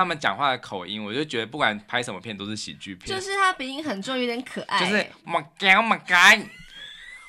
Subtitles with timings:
[0.00, 3.14] 他们讲话的口音，我就觉得不管拍什么片都是喜剧片。
[3.14, 4.80] 就是他鼻音很重，有点可爱。
[4.80, 6.42] 就是马干马干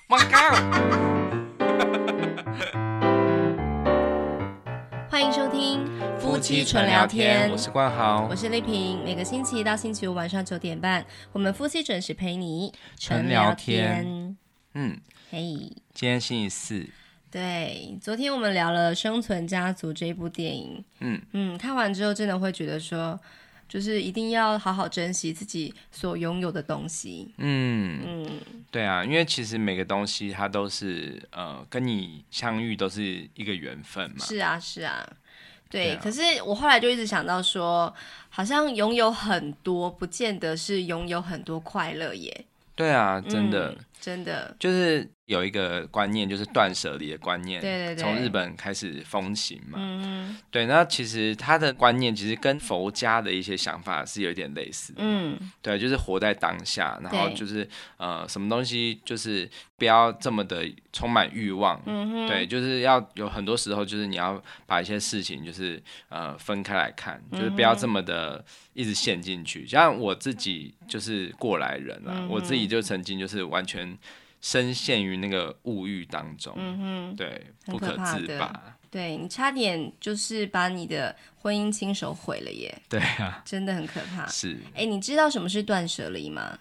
[0.08, 0.54] 马干。
[5.12, 5.86] 欢迎收听
[6.18, 9.04] 夫妻纯聊天，我是冠豪，我是丽萍。
[9.04, 14.38] 每个星期一到星期五晚上九点半，我们夫妻准时陪你纯聊天。
[14.76, 14.98] 嗯，
[15.30, 16.88] 嘿、hey，今天星期四。
[17.32, 23.18] 对，昨天我们聊了《生存家族》这一部电影，嗯嗯，看完之后真的会觉得说，
[23.70, 27.34] 就是一定要好好珍惜自己所拥有的东西。
[27.38, 28.28] 嗯嗯，
[28.70, 34.26] 对啊，因为其实每个东西它都是呃跟你相遇都是一个缘分嘛。
[34.26, 35.08] 是啊是啊，
[35.70, 36.00] 对，对啊。
[36.04, 37.96] 可是我后来就一直想到说，
[38.28, 42.46] 好像拥有很多，不见得是拥有很多快乐耶。
[42.76, 43.70] 对啊，真的。
[43.70, 49.78] 嗯真的就是有一个观念，就是断舍离的观念，对对对，从日本开始风行嘛。
[49.80, 54.94] 嗯，对，那其实他的观念其实跟佛家的一些想法是有点类似。
[54.98, 61.82] 嗯，对，就是活在当下，然后就是呃，什么东西就是不要这么的充满欲望。
[61.86, 69.66] 嗯，对，就是要有很多时候就是你要把一些事情就是呃分开来看，就是不要这么的一直陷进去。
[69.66, 73.98] 像我自己就是过来人啊，嗯，我自己就曾经就是完全。
[74.42, 78.76] 深陷于那个物欲当中，嗯哼，对，不可自拔。
[78.90, 82.82] 对，你差点就是把你的婚姻亲手毁了耶！
[82.90, 84.28] 对啊，真的很可怕。
[84.28, 86.60] 是，哎，你知道什么是断舍离吗？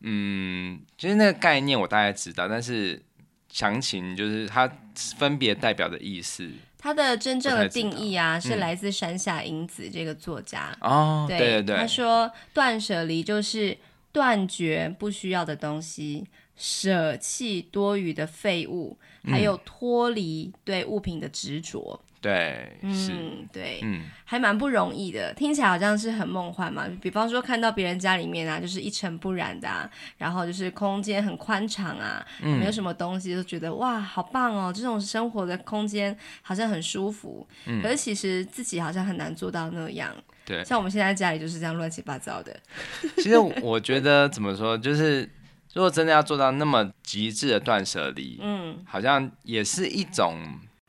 [0.00, 3.02] 嗯，其实那个概念我大概知道，但是
[3.50, 4.70] 详情就是它
[5.18, 6.50] 分别代表的意思。
[6.78, 10.74] 它的真正的定义啊，是来自山下英子这个作家。
[10.80, 13.76] 哦，对对对，他说断舍离就是
[14.10, 16.24] 断绝不需要的东西。
[16.58, 21.98] 舍弃多余的废物，还有脱离对物品的执着。
[22.20, 25.32] 对，是，嗯，对，嗯，还蛮不容易的。
[25.34, 26.84] 听起来好像是很梦幻嘛。
[27.00, 34.72] 比方说，看到别人家里面啊，就是一尘不染的啊，然后就是空间很宽敞啊，没有什么东西，就觉得哇，好棒哦！
[34.74, 37.46] 这种生活的空间好像很舒服。
[37.66, 40.12] 嗯，可是其实自己好像很难做到那样。
[40.44, 42.58] 对，像我们现在家里就是这样乱七八糟的。
[43.18, 45.30] 其实我觉得怎么说，就是。
[45.74, 50.36] 如果真的要做到那么极致的断舍离，嗯，好像也是一种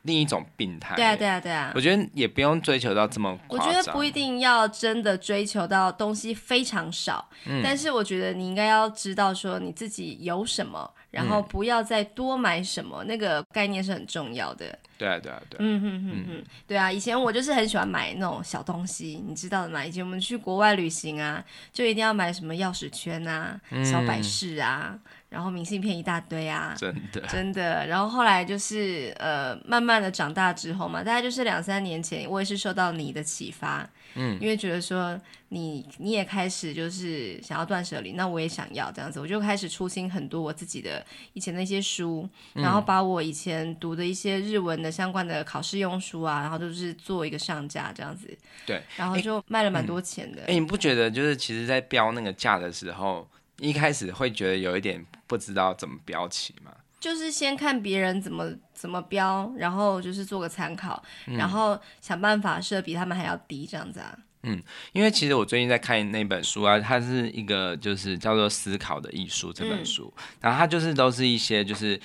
[0.03, 0.95] 另一种病态。
[0.95, 1.72] 对啊，对啊，对啊。
[1.75, 3.38] 我觉得也不用追求到这么。
[3.50, 14.78] 我觉得不一定要真的追求到东西非常少，嗯，但是我觉得你应该要知道说你自己有什么，然后不要再多买什么，嗯，那个概念是很重要的。
[14.97, 15.59] 对啊，对啊，对啊。
[15.59, 19.84] 嗯哼哼哼，对啊，以前我就是很喜欢买那种小东西，你知道的嘛？
[19.84, 24.97] 以前我们去国外旅行啊，就一定要买什么钥匙圈啊、嗯、小摆饰啊。
[25.30, 27.86] 然后明信片一大堆啊，真的真的。
[27.86, 50.41] 然后后来就是呃，慢慢的长大之后嘛，大概就是两三年前，我也是受到你的启发，嗯，因为觉得说你你也开始就是想要断舍离，那我也想要这样子，我就开始出清很多我自己的以前的一些书，嗯，然后把我以前读的一些日文的相关的考试用书啊，然后都是做一个上架这样子，对，然后就卖了蛮多钱的。
[50.41, 53.28] 哎，嗯，你不觉得就是其实在标那个价的时候，
[53.59, 55.06] 一开始会觉得有一点。
[55.30, 56.72] 不知道怎么标起吗？
[56.99, 64.17] 就是先看别人怎么怎么标，然后就是做个参考，嗯，然后想办法设比他们还要低这样子啊。
[64.43, 64.61] 嗯，
[64.93, 71.99] 因为其实我最近在看那本书啊，它是一个就是叫做《思考的艺术》这本书，嗯，然后它就是都是一些就是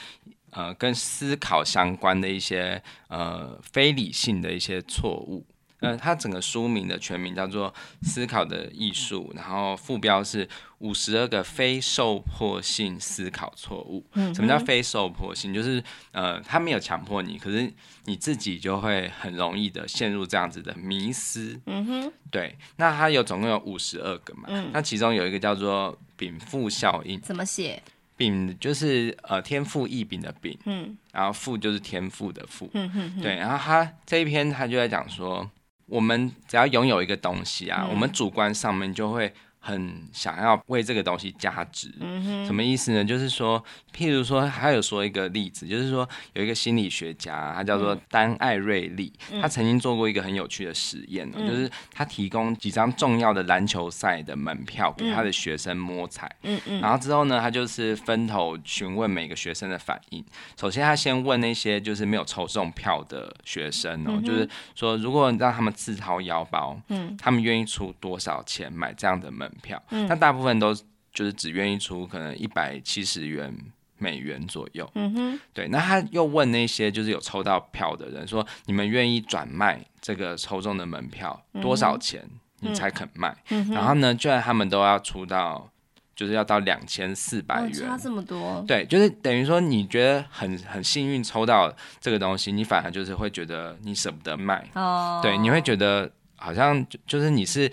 [0.50, 5.46] 呃跟思考相关的一些呃非理性的一些错误。
[5.84, 7.72] 呃，它整个书名的全名叫做
[8.06, 14.04] 《思考的艺术》，然后副标是五十二个非受迫性思考错误。
[14.14, 15.52] 嗯，什么叫非受迫性？
[15.52, 17.72] 就是呃，他没有强迫你，可是
[18.04, 21.60] 你自己就会很容易的陷入这样子的迷失。
[21.66, 22.56] 嗯哼，对。
[22.76, 24.44] 那它有总共有五十二个嘛？
[24.48, 27.20] 嗯，那其中有一个叫做禀赋效应。
[27.20, 27.82] 怎么写？
[28.16, 32.70] 禀就是呃天赋异禀的禀，嗯，然后赋就是天赋的赋。
[32.74, 33.34] 嗯哼，对。
[33.36, 35.50] 然后他这一篇他就在讲说。
[35.86, 39.32] 我们只要拥有一个东西啊，嗯、我们主观上面就会
[39.64, 41.90] 很想要为这个东西加值。
[42.00, 43.02] 嗯、什么意思呢？
[43.02, 43.62] 就是说，
[43.96, 56.30] 譬如说，还有说一个例子，就是说有一个心理学家，他叫做丹艾瑞利，嗯、他曾经做过一个很有趣的实验、嗯、就是他提供几张重要的篮球赛的门票给他的学生摸彩。
[56.42, 60.22] 嗯嗯、然后之后呢，他就是分头询问每个学生的反应。
[60.60, 69.82] 首先，他先问那些就是没有抽中票的学生哦，嗯、就是说，如果让他们自掏腰包，嗯、他们愿意出多少钱买这样的门票？
[69.90, 70.74] 嗯、那大部分都
[71.12, 73.54] 就是只愿意出可能一百七十元
[73.98, 74.90] 美元左右。
[74.94, 75.68] 嗯哼，对。
[75.68, 82.28] 那他又问那些就是有抽到票的人说：“你们愿意转卖这个抽中的门票多少钱？”
[82.60, 83.36] 你才肯卖。
[83.50, 85.68] 嗯、然后呢，居然他们都要出到，
[86.16, 88.64] 就是要到两千四百元，差这么多。
[88.66, 94.66] 对，就是等于说你觉得很很幸运抽到这个东西，你反而就是会觉得你舍不得卖。
[94.72, 97.70] 哦，对，你会觉得好像就就是你是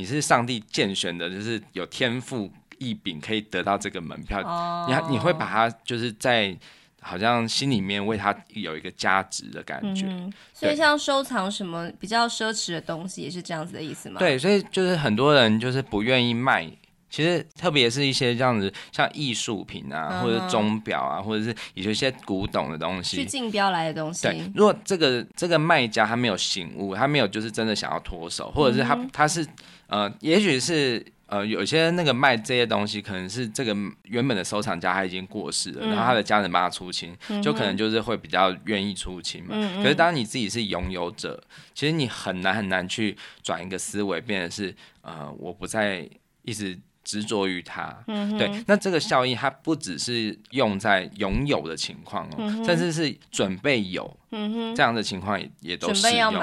[0.00, 4.40] 你是上帝拣选的，就是有天赋异禀可以得到这个门票。
[4.40, 6.56] 哦，你你会把它就是在。
[7.02, 14.18] 好像心里面为他有一个价值的感觉，嗯，所以像收藏什么比较奢侈的东西，也是这样子的意思吗？
[14.18, 16.70] 对，所以就是很多人就是不愿意卖，
[17.08, 24.28] 其实特别是一些这样子像艺术品啊，嗯、或者钟表啊，或者是有一些古董的东西，去竞标来的东西。
[24.28, 29.46] 对，如果这个这个卖家他没有醒悟，他没有就是真的想要脱手，或者是他、嗯、他是
[29.90, 31.04] 呃，也许是。
[31.30, 33.72] 呃，有些那个卖这些东西，可能是这个
[34.02, 39.50] 原本的收藏家他已经过世了，嗯、然后他的家人帮他出清，嗯、就可能就是会比较愿意出清嘛。
[39.52, 41.40] 嗯、可是当你自己是拥有者，
[41.72, 46.04] 其实你很难很难去转一个思维，变成是呃，我不再
[46.42, 47.96] 一直执着于它。
[48.08, 56.34] 嗯、对，那这个效应它不只是用在拥有的情况哦，嗯、甚至是准备有、嗯、这样的情况也也都适用。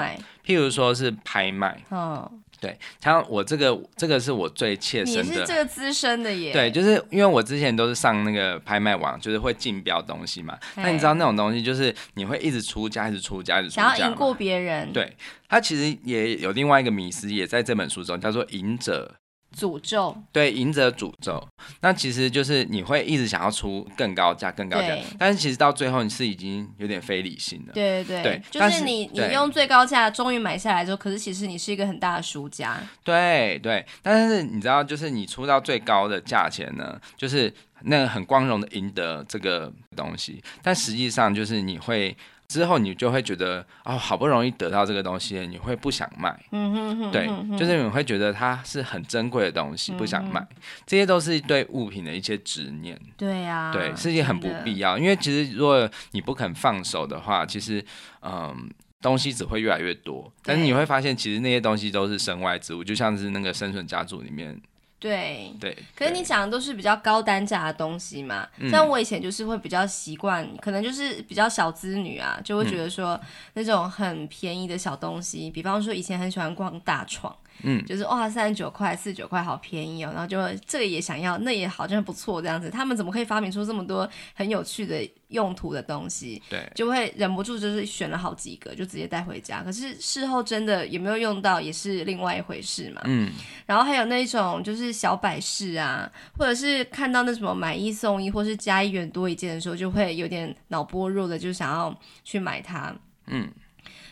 [0.46, 1.78] 譬如说是拍卖。
[1.90, 5.22] 哦对，像我这个，这个是我最切身的。
[5.22, 6.52] 你是这个资深的耶。
[6.52, 10.58] 对，就是因为我之前都是上那个拍卖网，就是会竞标东西嘛。
[10.76, 13.94] 那你知道那种东西，就是你会一直出价，一直出价，一直出价。
[13.94, 14.92] 想要赢过别人。
[14.92, 15.16] 对，
[15.48, 19.14] 它其实也有另外一个迷思，也在这本书中，叫做“赢者”。
[19.56, 21.42] 诅咒，对，赢者诅咒，
[21.80, 27.72] 那其实就是你会一直想要出更高价、更高价，但是其实到最后你是已经有点非理性了。
[27.72, 32.78] 对对对，对就是你是你用最高价终于买下来之后，可是其实你是一个很大的输家。
[33.02, 37.52] 对对，但是你知道，就是你出到最高的价钱呢，就是
[37.82, 42.16] 那个很光荣的赢得这个东西，但实际上就是你会。
[42.48, 46.34] 之后你就会觉得哦，好不容易得到这个东西，你会不想卖。
[46.50, 47.28] 嗯哼哼，对，
[47.58, 50.44] 就是你会觉得它是很珍贵的东西，不想卖。
[50.86, 52.98] 这些都是对物品的一些执念。
[53.18, 54.96] 对呀，对，是一件很不必要。
[54.96, 57.84] 因为其实如果你不肯放手的话，其实
[58.22, 58.70] 嗯，
[59.02, 60.32] 东西只会越来越多。
[60.42, 64.58] 但是你会发现，其实那些东西都是身外之物，就像是那个生存家族里面。
[64.98, 65.52] 对。
[65.60, 73.20] 对，可是你讲的都是比较高单价的东西嘛，嗯、像我以前就是会比较习惯，可能就是比较小资女啊，就会觉得说
[73.54, 77.34] 那种很便宜的小东西，嗯、比方说以前很喜欢逛大创。
[77.62, 80.10] 嗯，就是哇，三十九块、四十九块，好便宜哦。
[80.14, 82.70] 然后就这个也想要，那也好像不错这样子。
[82.70, 86.40] 他们怎么可以发明出这么多很有趣的用途的东西？
[86.48, 89.62] 对，就会忍不住就是选了好几个，就直接带回家。
[89.62, 93.02] 可是事后真的有没有用到，也是另外一回事嘛。
[93.06, 93.30] 嗯。
[93.66, 102.94] 然后还有那种就是小摆饰啊，或者是看到那什么买一送一，或是加一元多一件的时候，就会有点脑波弱的，就想要去买它。
[103.26, 103.50] 嗯。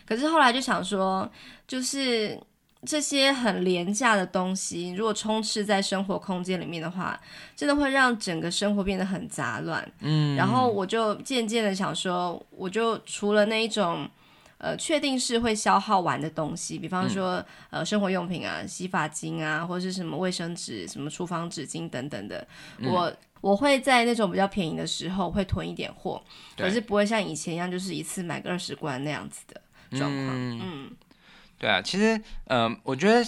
[0.05, 1.31] 可是后来就想说，
[1.65, 2.37] 就是。
[2.85, 7.19] 这些很廉价的东西，如果充斥在生活空间里面的话，
[7.55, 9.91] 真的会让整个生活变得很杂乱。
[10.01, 14.07] 嗯，然后我就渐渐的想说，我就除了那一种，
[14.59, 22.47] 呃，确定是会消耗完的东西，比方说，呃，生活用品啊，洗发精啊，或者是什么卫生纸、什么厨房纸巾等等的，
[22.77, 26.21] 嗯、我我会在那种比较便宜的时候会囤一点货，
[26.55, 29.59] 可是不会像以前一样，就是一次买个二十罐那样子的
[29.97, 30.27] 状况。
[30.29, 30.61] 嗯。
[30.61, 30.91] 嗯
[31.59, 32.15] 对啊，其实，
[32.45, 33.23] 嗯、呃，我觉得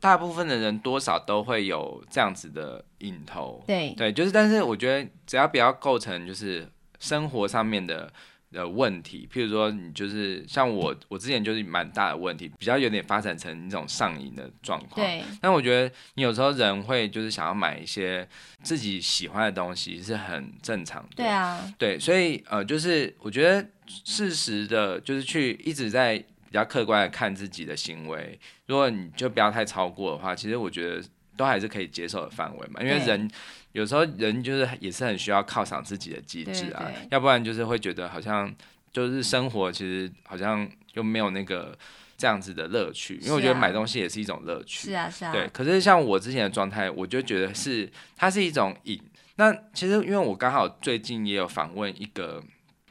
[0.00, 3.62] 大部分的人多少都会有这样子的瘾头。
[3.66, 6.66] 对对，就是，但是我觉得只要不要构成就是
[6.98, 8.10] 生活上面的
[8.52, 15.06] 的问题，譬如说你就是像我，我之前就是蛮大的问题，比较有点发展成一种上瘾的状况。
[15.06, 15.22] 对。
[15.40, 18.26] 但我觉得你有时候人会就是想要买一些
[18.62, 21.08] 自己喜欢的东西是很正常的。
[21.16, 21.60] 对啊。
[21.78, 26.24] 对，所以呃，就是我觉得适时的，就是去一直在。
[26.54, 31.02] 比较客观的看自己的行为，如果你就不要太超过的话，其实我觉得
[31.36, 32.80] 都还是可以接受的范围嘛。
[32.80, 33.28] 因为人
[33.72, 38.54] 有时候人就是也是很需要犒赏自己的机制啊，要不然就是会觉得好像
[38.92, 41.76] 就是生活其实好像又没有那个
[42.16, 43.16] 这样子的乐趣。
[43.16, 44.90] 因为我觉得买东西也是一种乐趣。
[44.90, 45.32] 是啊，是啊。
[45.32, 49.02] 对，可是像我之前的状态，我就觉得是它是一种瘾。
[49.34, 52.40] 那其实因为我刚好最近也有访问一个。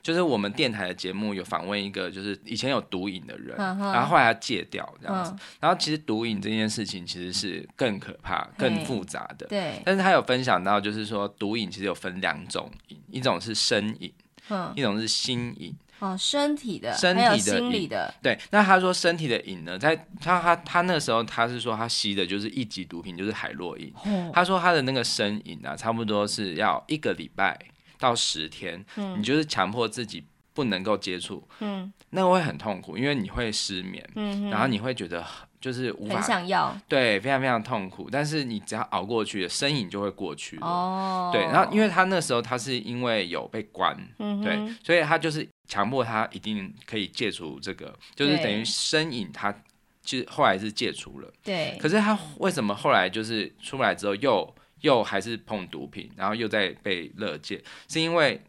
[0.04, 5.32] 就是我们电台的节目有访问一个，就是以前有毒瘾的人，然后后来他戒掉这样子。
[5.32, 9.48] 嗯、然后其实毒瘾这件事情其实是更可怕、更复杂的。
[9.48, 9.82] 对。
[9.86, 14.14] 但是他有分享到，就是说毒瘾其实有分两种瘾，一种是身瘾，
[14.50, 15.74] 嗯、一种是心瘾。
[16.00, 18.14] 哦，身体的，身体的，心理的。
[18.22, 18.38] 对。
[18.52, 23.90] 那他说身体的瘾呢，在他他他那个时候他是说他吸的就是一级毒品，就是海洛因。
[24.04, 27.58] 哦、他说他的那个身瘾啊，差不多是要一个礼拜。
[28.04, 30.22] 到十天，嗯、你就是强迫自己
[30.54, 35.26] 不能够接触，嗯，那个会很痛苦，因为你会失眠，嗯，然后你会觉得
[35.62, 38.10] 就是无法很想要，对，非常非常痛苦。
[38.12, 40.68] 但是你只要熬过去了，身影就会过去了。
[40.68, 49.56] 哦，对，然后因为他那时候他是因为有被关，嗯、对，所以他就是强迫他一定可以戒除这个，就是等于身影他
[50.04, 51.32] 其实后来是戒除了。
[51.42, 58.40] 对，可是他为什么后来就是出来之后又又还是碰毒品，然后又在被乐戒，是因为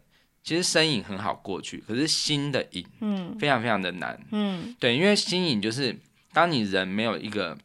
[0.41, 5.93] 其实身瘾很好过去，可是心的瘾，嗯，非常非常的难，嗯，对，因为心瘾就是。
[6.35, 7.57] 当你人没有一个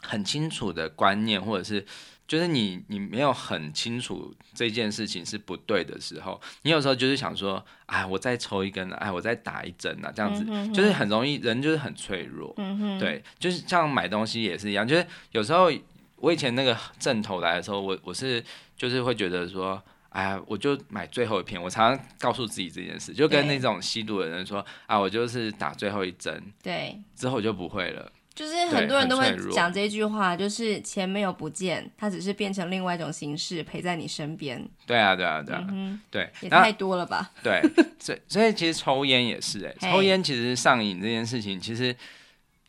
[0.00, 1.84] 很清楚的观念，或者是
[2.26, 15.70] 就是你你没有很清楚这件事情是不对的时候，你有时候就是想说，哎，我再抽一根，哎，我再打一针啊，这样子、嗯、哼哼就是很容易，人就是很脆弱，嗯、哼对，就是像买东西也是一样，就是有时候
[16.16, 18.42] 我以前那个阵头来的时候，我我是
[18.76, 28.10] 就是会觉得说，哎呀，我就买最后一片，我常常告诉自己这件事，就跟那种吸毒的人说，啊，我就是打最后一针，对，之后就不会了。
[28.34, 34.62] 就是很多人都会讲这句话，就是钱没有不见，它只是变成另外一种形式陪在你身边。
[34.84, 37.30] 对啊，对啊，对啊，嗯、对，也太多了吧？
[37.42, 37.62] 对，
[37.98, 41.96] 所以所以其实抽烟也是、欸， 哎，抽烟其实上瘾这件事情，其实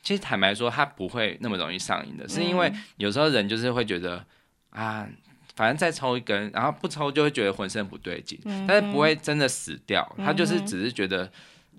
[0.07, 4.25] 其实坦白说，它不会那么容易上瘾的，嗯、是因为有时候人就是会觉得
[4.69, 5.05] 啊，
[5.53, 11.29] 反正再抽一根，然后不抽就会觉得浑身不对劲，嗯、但是不会真的死掉，他就是只是觉得。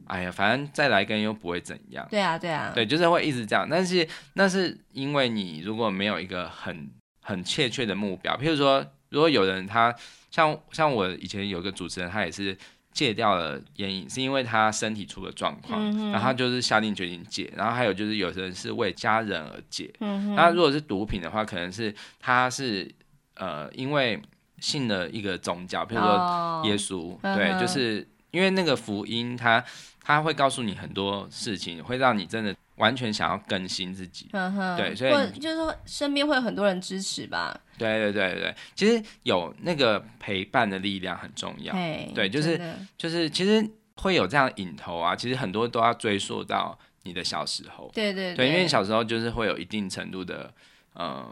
[0.04, 2.06] 哎呀，反正再来一根又不会怎样。
[2.10, 3.66] 对啊，对啊，对，就是会一直这样。
[3.70, 6.88] 但是那是因为你如果没有一个很
[7.20, 9.94] 很确切的目标，譬如说，如果有人他
[10.30, 12.56] 像像我以前有个主持人，他也是
[12.92, 17.52] 戒掉了烟瘾，是因为他身体出了状况，嗯、然后他就是下定决心戒。
[17.56, 19.92] 然后还有就是有些人是为家人而戒。
[20.00, 20.34] 嗯。
[20.34, 22.90] 那如果是毒品的话，可能是他是
[23.34, 24.20] 呃因为
[24.58, 29.64] 信了一个宗教，譬如说耶稣，哦、对，嗯、就是因为那个福音他。
[30.00, 34.28] 他会告诉你很多事情，会让你真的完全想要更新自己。
[34.32, 37.60] 对，所以就是说身边会有很多人支持吧。
[37.76, 41.72] 对对对对，其实有那个陪伴的力量很重要。
[42.14, 42.60] 对，就是
[42.96, 43.64] 就是，其实
[43.96, 47.90] 会有这样引头啊，其实很多都要追溯到你的小时候。
[47.94, 50.52] 对对对，对，因为小时候就是会有一定程度的，
[50.94, 51.24] 呃。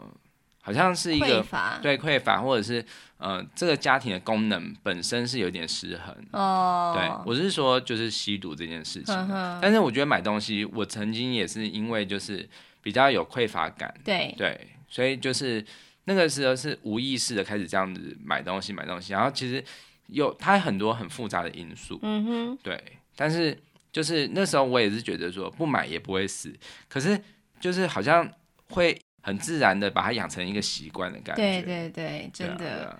[0.67, 1.41] 好像是一个
[1.81, 2.83] 对匮乏，或者是
[3.19, 6.13] 呃，这个家庭的功能本身是有点失衡。
[6.33, 9.15] 哦，对，我是说就是吸毒这件事情。
[9.15, 12.45] 呵呵，但是我觉得买东西，我曾经也是因为就是
[12.81, 13.93] 比较有匮乏感。
[14.03, 15.65] 对对，所以就是
[16.03, 19.63] 那个时候是无意识的开始这样子买东西买东西，然后其实
[20.07, 21.97] 有它很多很复杂的因素。
[22.01, 22.83] 嗯哼，对，
[23.15, 23.57] 但是
[23.89, 26.53] 就是那时候我也是觉得说不买也不会死，
[26.89, 27.17] 可是
[27.61, 28.29] 就是好像
[28.71, 28.99] 会。
[29.27, 31.41] 很自然的把它养成一个习惯的感觉。
[31.41, 32.55] 对对对，真的。
[32.55, 32.99] 对啊对啊。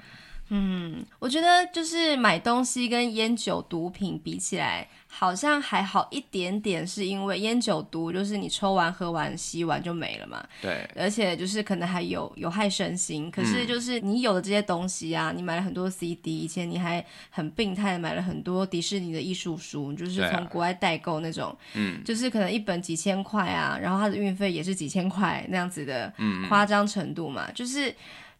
[0.50, 4.86] 嗯，我觉得就是买东西跟烟酒毒品比起来，
[5.20, 10.46] 好像还好一点点，是因为烟酒毒就是你抽完、喝完、吸完就没了嘛。
[10.62, 10.88] 对。
[10.96, 26.14] 而且就是可能还有有害身心，可是就是你有的这些东西啊，嗯、你买了很多 CD，以前你还很病态的买了很多迪士尼的艺术书，就是从国外代购那种，嗯，就是可能一本几千块啊，然后它的运费也是几千块那样子的
[26.48, 27.92] 夸张程度嘛，嗯、就是。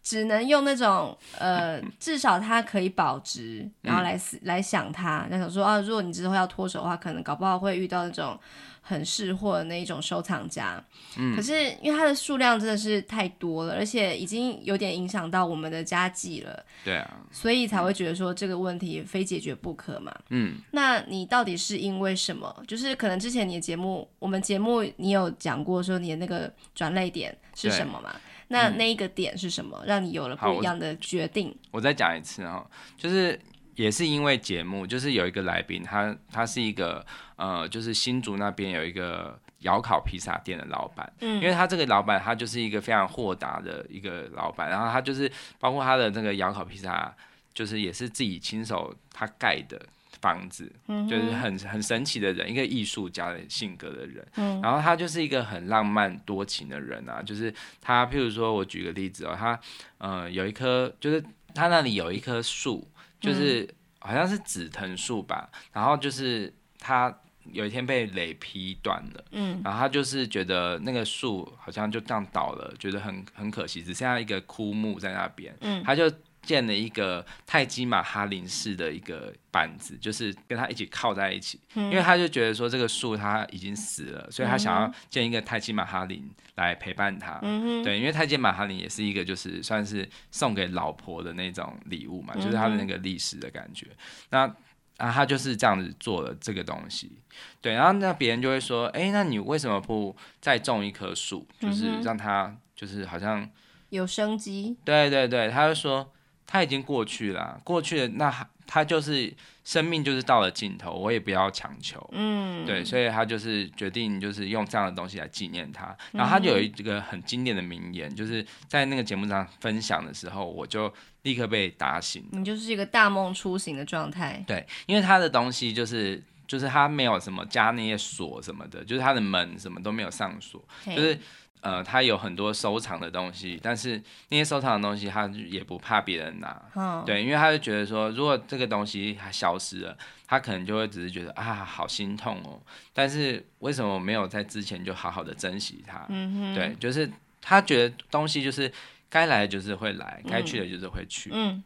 [0.08, 5.26] 只能用那种呃，至少它可以保值，然后来死、嗯、来想它。
[5.28, 8.40] 那想说啊，如果你之后要脱手的话，可能搞不好会遇到那种
[8.80, 10.82] 很识货的那一种收藏家。
[11.18, 16.64] 嗯，可是因为它的数量真的是太多了，而且已经有点影响到我们的家计了。
[16.82, 20.16] 对啊，所以才会觉得说这个问题非解决不可嘛。
[20.30, 22.62] 嗯，那你到底是因为什么？
[22.66, 28.14] 就是可能之前你的节目，我们节目你有讲过说你的那个转泪点是什么吗？
[28.48, 31.48] 那那一个点是什么，嗯、让你有了不一样的决定？
[31.70, 33.38] 我，我再讲一次哈，就是
[33.76, 37.04] 也是因为节目，就是有一个来宾，他他是一个
[37.36, 47.14] 呃，就是新竹那边有一个窑烤披萨店的老板，嗯，因为他这个老板他就是一个非常豁达的一个老板，然后他就是包括他的那个窑烤披萨，
[47.54, 49.80] 就是也是自己亲手他盖的。
[50.20, 50.70] 房子
[51.08, 59.58] 就是很很神奇的人，一个艺术家的性格的人，嗯、然后他就是一个很浪漫多情的人啊，就是他，譬如说我举个例子哦，他
[59.98, 61.22] 呃有一棵，就是
[61.54, 62.86] 他那里有一棵树，
[63.20, 67.16] 就是好像是紫藤树吧，嗯、然后就是他
[67.52, 76.10] 有一天被雷劈断了，嗯，然后他就是觉得那个树好像就这样倒了，觉得很很可惜，只剩下一个枯木在那边，嗯，他就。
[76.48, 87.38] 建了一个泰姬玛哈林式的一个板子，就是跟他一起靠在一起，嗯、因为他就觉得说这个树他已经死了，所以他想要建一个泰姬玛哈林来陪伴他。
[87.84, 93.86] 对，因为泰姬玛哈林也是一个就是算是送给老婆的那种礼物嘛，就是他的那个历史的感觉。
[94.30, 94.50] 那
[94.96, 97.12] 啊他就是这样子做了这个东西，
[97.60, 103.46] 对，然后那别人就会说，哎，那你为什么不再种一棵树，就是让它就是好像
[103.90, 104.76] 有生机？
[104.82, 106.10] 对对对，他就说
[106.48, 109.32] 他已经过去了，过去了，那他就是
[109.64, 120.92] 生命就是到了尽头，我也不要强求，嗯，对，所以他就是决定就是用这样的东西来纪念他，然后他就有一个很经典的名言，就是在那个节目上分享的时候，我就。
[121.22, 124.42] 立刻被打醒，你就是一个大梦初醒的状态。
[124.46, 131.18] 对，因为他的东西就是就是他没有什么加那些锁什么的，就是他的门什么都没有上锁，就是
[131.60, 139.96] 呃他有很多收藏的东西，但是那些收藏的东西他也不怕别人拿，哦，对，因为他就觉得说，如果这个东西它消失了，
[140.26, 142.60] 他可能就会只是觉得啊好心痛哦，
[142.92, 146.06] 但是为什么我没有在之前就好好的珍惜它？
[146.08, 147.10] 嗯哼，对，就是
[147.40, 148.72] 他觉得东西就是。
[149.10, 151.30] 该来的就是会来，该去的就是会去。
[151.32, 151.64] 嗯，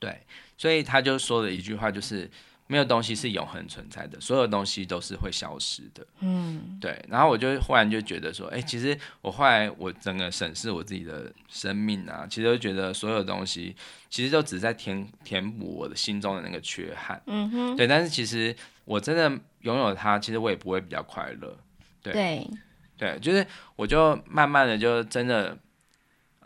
[0.00, 0.20] 对，
[0.58, 2.28] 所以他就说了一句话，就是
[2.68, 6.06] 没有东西是永恒存在的，所有东西都是会消失的。
[6.20, 7.00] 嗯，对。
[7.08, 13.74] 然后我就忽然就觉得说，哎，其实我后来我整个审视我自己的生命啊，其实就觉得所有东西
[14.10, 17.22] 其实都只在填填补我的心中的那个缺憾。
[17.26, 17.86] 嗯哼，对。
[17.86, 18.54] 但是其实
[18.84, 19.30] 我真的
[19.60, 21.56] 拥有它，其实我也不会比较快乐。
[22.02, 22.12] 对。
[22.12, 22.50] 对，
[22.98, 23.46] 对，就是
[23.76, 25.56] 我就慢慢的就真的。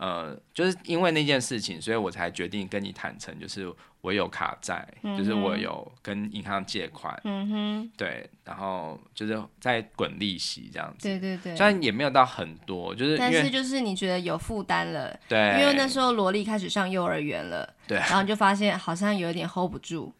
[0.01, 20.11] 呃，就是因为那件事情，所以我才决定跟你坦诚，就是我有卡债，嗯、就是我有跟银行借款，嗯哼，对，然后就是在滚利息这样子，对对对，虽然也没有到很多，就是但是就是你觉得有负担了，对，因为那时候萝莉开始上幼儿园了，对，然后就发现好像有一点 hold 不住，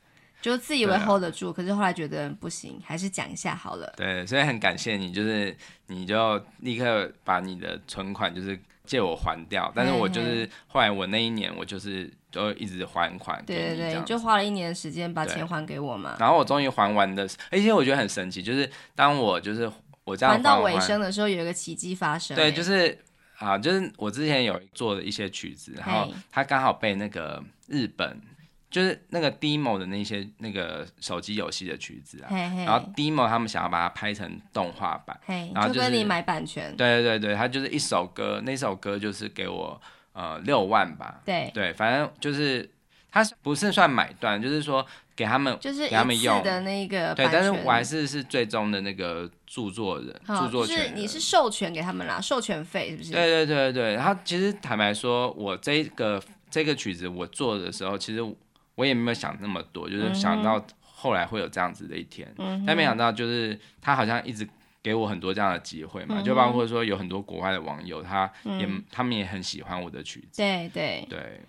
[0.43, 5.57] 就自以为 hold 得住，啊、可是后来觉得不行，还是讲一下好了，对，所以很感谢你，就是
[5.87, 8.59] 你就立刻把你的存款就是。
[8.91, 16.17] 借我还掉，但是我就是后来我那一年我就是就一直还款，对对对，就花了一年的时间把钱还给我嘛。
[16.19, 19.71] 然后我终于还完的，而且我觉得很神奇，就是当我就是
[20.03, 22.35] 我这样还，还到尾声的时候，有一个奇迹发生。
[22.35, 22.97] 对，就是
[23.37, 28.19] 啊，就是我之前有做的一些曲子，然后它刚好被那个日本。
[28.71, 36.73] 就是那个 Demo 的那些那个手机游戏的曲子啊，嘿嘿，然后 Demo 他们想要把它拍成动画版，嘿然后、就是、就跟你买版权。
[36.77, 39.79] 对对对，他就是一首歌，那首歌就是给我
[40.13, 41.19] 呃六万吧。
[41.25, 42.71] 对对，反正就是
[43.11, 44.85] 他不是算买断，就是说
[45.17, 50.77] 给他们就是给他们用的那个对，但是我还是是最终的那个著作人，著作权。
[50.77, 53.11] 就是你是授权给他们啦，授权费是不是？
[53.11, 58.23] 对对对对，然后其实坦白说，我这个这个曲子我做的时候，其实。
[58.75, 64.47] 我也没有想那么多，就是想到后来会有这样子的一天，嗯、但没想到就是他好像一直
[64.81, 71.41] 给我很多这样的机会嘛，嗯、就包括说有很多国外的网友，他也、嗯、他们也很喜欢我的曲子，对对对，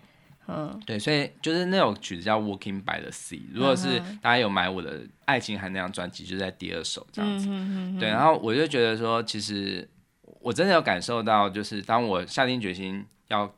[0.47, 9.87] 嗯，对，所以就是那首曲子叫《Walking by the Sea》，如果是大家有买我的《爱情海》那张专辑，就在第二首这样子，嗯、对，然后我就觉得说，其实
[10.41, 13.53] 我真的有感受到，就是当我下定决心要。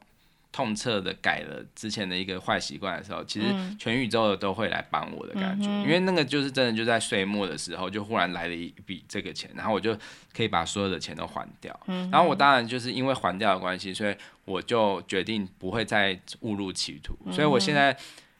[0.56, 9.94] 痛彻的改了之前的一个坏习惯的时候，其实全宇宙的都会来帮我的感觉，嗯、因为那个就是真的就在岁末的时候，就忽然来了一笔这个钱，然后我就
[10.34, 11.78] 可以把所有的钱都还掉。
[11.88, 14.16] 嗯、然后我当然就是因为还掉的关系，所以
[14.46, 17.18] 我就决定不会再误入歧途。
[17.26, 17.94] 嗯、所以我现在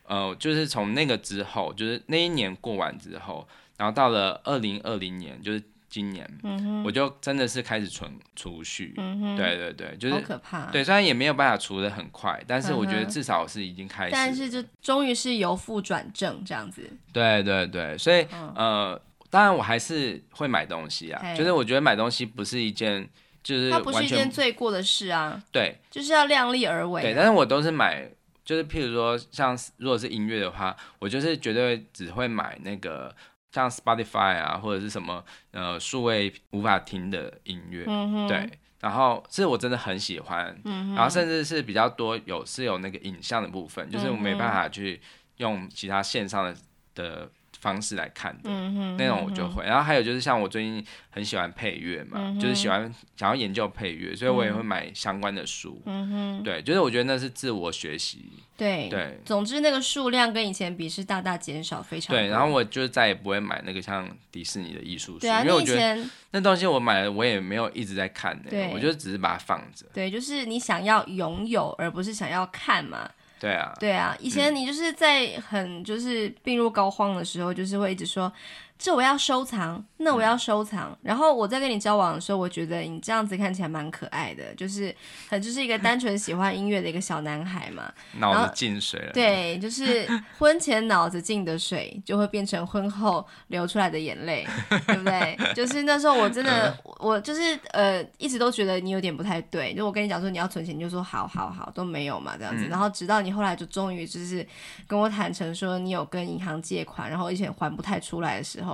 [0.06, 5.62] 呃，就是从那个之后，就是那一年过完之后，然后到了二零二零年，就是。
[5.96, 16.82] 今年，嗯、我就真的是开始存储蓄，嗯、对对对，就是好可怕，对，虽然也没有办法除的很快，但是我觉得至少是已经开始，但是就终于是由负转正这样子，
[17.14, 23.08] 对对对，所以、嗯、呃，当然我还是会买东西啊，就是我觉得买东西不是一件，
[23.42, 28.06] 就是它不是一件罪过的事啊，对，就是要量力而为，对，但是我都是买，
[28.44, 33.16] 就是譬如说像如果是音乐的话，我就是绝对只会买那个。
[33.56, 38.50] 像 Spotify 啊，或者是什么呃数位无法听的音乐，嗯、对，
[38.82, 45.00] 然后是我真的很喜欢，嗯、然后甚至是比较多有是有那个影像的部分，嗯、就是我没办法去
[45.38, 46.56] 用其他线上的
[46.94, 47.32] 的。
[47.66, 49.66] 方式来看的，嗯、那种我就会。
[49.66, 55.82] 然后还有就是像我最近很喜欢配乐嘛，嗯、就是喜欢想要研究配乐，所以我也会买相关的书。
[55.86, 58.30] 嗯哼，对，就是我觉得那是自我学习。
[58.56, 62.28] 对对，总之那个数量跟以前比是大大减少，非常对。
[62.28, 69.88] 然后我就再也不会买那个像迪士尼的艺术书，啊，因为我觉得那东西我买了，我也没有一直在看的，对我就只是把它放着。
[69.92, 73.10] 对，就是你想要拥有，而不是想要看嘛。
[73.46, 78.32] 对啊，对啊，以前你就是在很就是病入膏肓的时候，就是会一直说
[78.78, 80.92] 这我要收藏，那我要收藏。
[80.92, 84.94] 嗯、然后我在跟你交往的时候，我觉得你这样子看起来蛮可爱的，就是
[85.30, 87.92] 很就是一个 单纯喜欢音乐的一个小男孩嘛。
[88.20, 89.12] 脑子进水了。
[89.14, 90.06] 对，就是
[90.38, 95.38] 婚前脑子进的水，就会变成婚后流出来的眼泪，对不对？
[95.56, 99.74] 就是那时候我真的，我就是呃，一直都觉得你有点不太对。
[99.74, 102.66] 就我跟你讲说你要存钱，你就说好好好，都没有嘛这样子。
[102.66, 104.46] 嗯、然后直到你后来就终于就是
[104.86, 108.65] 跟我坦诚说你有跟银行借款，然后而且还不太出来的时候。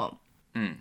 [0.53, 0.75] 嗯，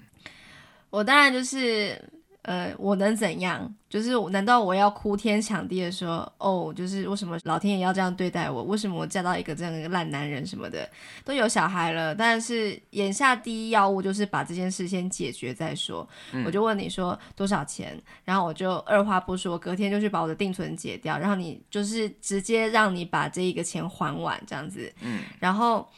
[0.91, 2.01] 我当然就是，
[2.43, 3.73] 呃，我能怎样？
[3.89, 8.63] 就是，难道我要哭天抢地的说，哦，就是为什么老天爷要这样对待我？
[8.65, 10.89] 为什么我嫁到一个这样一个烂男人什么的？
[11.25, 16.09] 都有小孩了，但是眼下第一要务就是把这件事先解决再说。
[16.33, 24.93] 嗯、我就问你说多少钱，然后我就二话不说，隔天就去把我的定存解掉，然后你就是直接让你把这一个钱还完这样子。
[25.01, 25.89] 嗯，然后。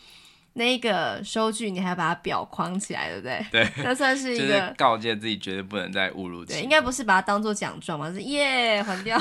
[0.54, 3.46] 那个收据你还把它裱框起来，对不对？
[3.50, 6.44] 对， 那算是一个就是告诫自己绝对不能再误入。
[6.44, 9.18] 对，应该不是把它当做奖状嘛，是耶还掉。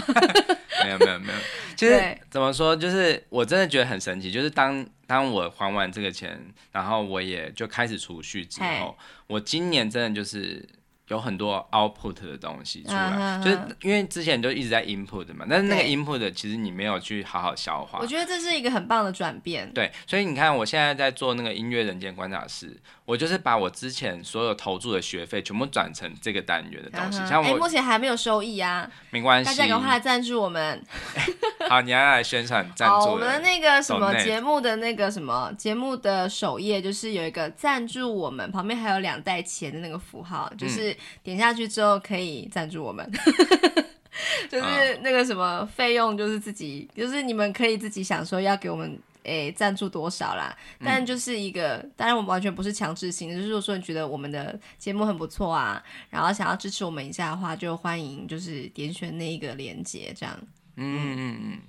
[0.83, 1.39] 没有没有没有，
[1.75, 6.39] 其实 对怎么说，就是我真的觉得很神奇，就是当当我还完这个钱，
[6.71, 10.67] 然后我也就开始储蓄之后，我今年真的就是。
[11.12, 13.43] 有很多 output 的东西出来，uh.
[13.43, 18.00] 就是因为之前就一直在 input 嘛，但是那个 input 其实你没有去好好消化。
[18.00, 19.69] 我觉得这是一个很棒的转变。
[19.74, 27.19] 对，所以你看我现在在做那个音乐人间观察室，我就是把我之前所有投注的学费全部转成这个单元的东西。
[27.19, 27.28] Uh.
[27.28, 30.82] 像我、欸、目前还没有收益啊，没关系，大家赶快来赞助我们。
[31.67, 33.10] 好，你要来宣传赞助。
[33.12, 41.91] 我们的那个什么节目的那个什么节目的首页就是有一个赞助我们，旁边还有两袋钱的那个符号，就是点下去之后。
[42.03, 43.09] 可以赞助我们，
[44.49, 50.57] 就是那个什么费用，就是自己，就是你们可以自己想说要给我们诶赞助多少啦。
[50.83, 60.37] 但就是一个，当然我们完全不是强制性的，就是说你觉得我们的节目很不错啊，然后想要支持我们一下的话，就欢迎就是点选那一个链接这样。
[60.75, 61.59] 嗯嗯嗯，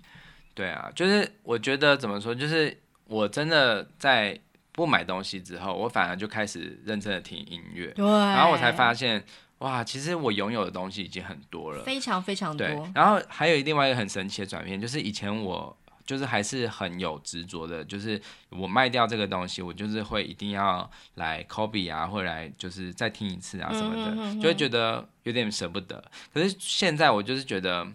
[0.55, 4.39] 对啊，就是我觉得怎么说，就是我真的在
[4.73, 9.25] 不买东西之后，我反而就开始认真的听音乐，对，然后我才发现。
[9.59, 12.67] 哇，其实我拥有的东西已经很多了，非常非常多。
[12.97, 26.03] 然后还有另外一个很神奇的转变，就是以前我就是还是很有执着的，就是我卖掉这个东西，我就是会一定要来 copy 啊，或者来就是再听一次啊什么的，嗯、哼哼哼就会觉得有点舍不得。
[26.35, 27.87] 可是现在我就是觉得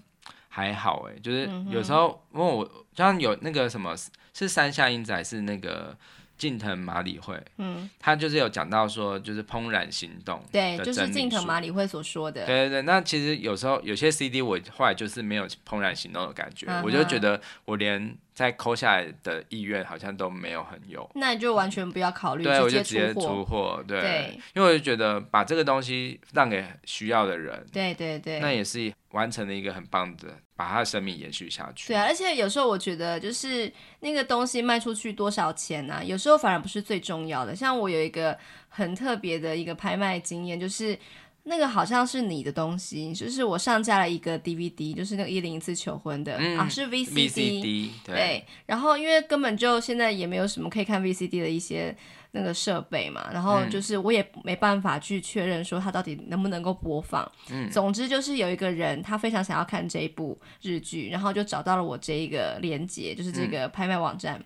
[0.48, 3.94] 还好哎，就是有时候因为我像有那个什么
[4.34, 5.98] 是山下英子还是那个。
[6.38, 12.82] 近藤麻里惠，嗯，他就是有讲到说，就是怦然心动，对，就是近藤麻里惠所说的，对对对。
[12.84, 21.10] 那其实有时候有些 CD 我后来就是没有怦然心动的感觉，嗯、我就觉得我连再抠下来的意愿好像都没有很有。
[21.16, 30.28] 那你就完全不要考虑， 对，我就直接出货，对，对因为我就觉得把这个东西让给需要的人，对对对，那也是完成了一个很棒的。
[30.56, 31.90] 把他的生命延续下去。
[31.90, 36.04] 对啊，而且有时候我觉得，就是那个东西卖出去多少钱呢、啊？
[36.04, 37.56] 有时候反而不是最重要的。
[37.56, 38.36] 像我有一个
[38.68, 40.98] 很特别的一个拍卖经验，就是
[41.48, 47.90] 那个好像是你的东西，就是我上架了一个 DVD，就是那个一零一次求婚的、嗯、啊，是 VCD。
[48.06, 48.46] 对，对。
[48.66, 51.96] 然后因为根本就现在也没有什么可以看 VCD 的一些。
[52.32, 57.32] 那个设备嘛，然后就是我也没办法去确认说它到底能不能够播放。
[57.50, 64.38] 嗯，总之就是有一个人他非常想要看这一部日剧，然后就找到了我这一个链接，就是这个拍卖网站。
[64.38, 64.44] 嗯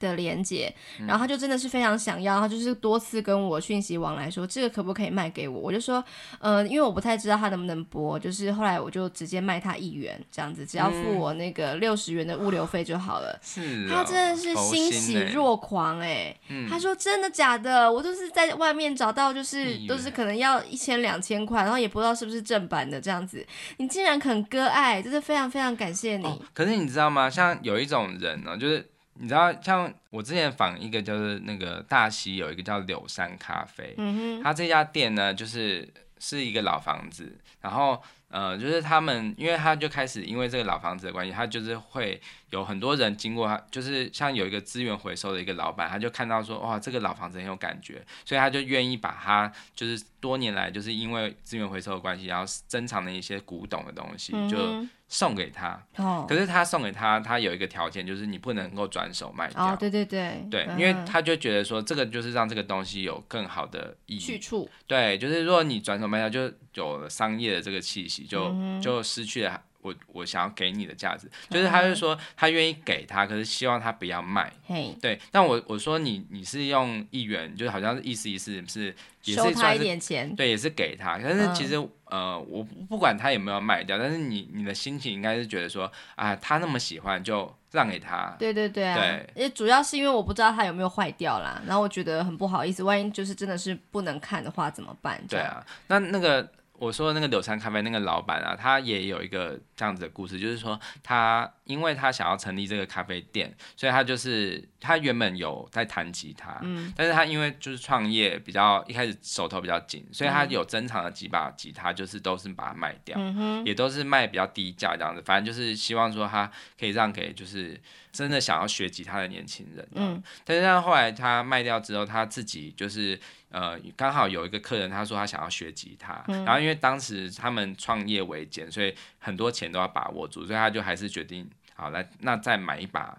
[0.00, 0.74] 的连接，
[1.06, 5.60] 然后他就真的是非常想要，他就是多次跟我讯息往来说，这个可不可以卖给我？
[5.60, 6.02] 我就说，
[6.40, 13.38] 呃，因为我不太知道他能不能播，就是后来我就直接卖他一元这样子，只要付我那个六十元的物流费就好了。
[13.42, 16.34] 是、嗯，他真的是欣喜若狂哎、
[16.68, 17.92] 他说真的假的？
[17.92, 26.40] 我都是在外面找到，就是都是可能要一千两千块，然后也不知道是不是正版的这样子，你竟然肯割爱，真的非常非常感谢你、哦。
[26.54, 27.28] 可是你知道吗？
[27.28, 28.88] 像有一种人呢、哦，就是。
[29.20, 35.86] 你知道，像我之前访一个，就是那个大溪有一个叫柳山咖啡，嗯哼，他这家店呢，就是
[36.18, 42.18] 是一个老房子，然后呃，就是他们，因为他就开始因为这个老房子的关系，他就是会
[42.50, 54.58] 有很多人经过他，就是像有一个资源回收的一个老板，他就看到说，哇，这个老房子很有感觉，所以他就愿意把它，就是多年来就是因为资源回收的关系，然后珍藏的一些古董的东西，就。
[54.58, 59.60] 嗯送给他，哦、可是他送给他，他有一个条件，就是你不能够转手卖掉。
[59.60, 64.20] 哦，对对对，对，嗯、因为他就觉得说，这个就是让这个东西有更好的意义。
[64.20, 64.70] 去处。
[64.86, 74.52] 对，就是如果你转手卖掉，就有了商业的这个气息，就、嗯、就失去了我我想要给你的价值，就是他就说他愿意给他，可是希望他不要卖。
[74.66, 75.18] 嘿，对。
[75.30, 81.18] 但我我说你你是用一元，就是好像是意思意思是也是收他一点钱，对，也是给他。
[81.22, 88.36] 但是其实、嗯、呃，我不管他有没有卖掉，但是你你的心情应该是觉得说啊，他那么喜欢就让给他。
[88.38, 88.96] 对对对啊。
[88.96, 89.30] 对。
[89.34, 95.18] 也主要是因为我不知道他有没有坏掉啦，然后我觉得很不好意思，万一就是真的是不能看的话怎么办？
[95.26, 96.46] 对啊，那那个。
[96.80, 123.20] 我说的那个柳杉咖啡那个老板啊，他也有一个这样子的故事，就是说他因为他想要成立这个咖啡店，所以他就是他原本有在弹吉他，嗯，但是他因为就是创业比较一开始手头比较紧，所以他有珍藏的几把吉他，就是都是把它卖掉，嗯，也都是卖比较低价这样子，反正就是希望说他可以让给就是真的想要学吉他的年轻人，嗯，但是他后来他卖掉之后，他自己就是。
[123.52, 133.18] 呃，刚好有一个客人，他说他想要学吉他，嗯、然后因为当时他们创业维艰，所以很多钱都要把握住，所以他就还是决定，好来，那再买一把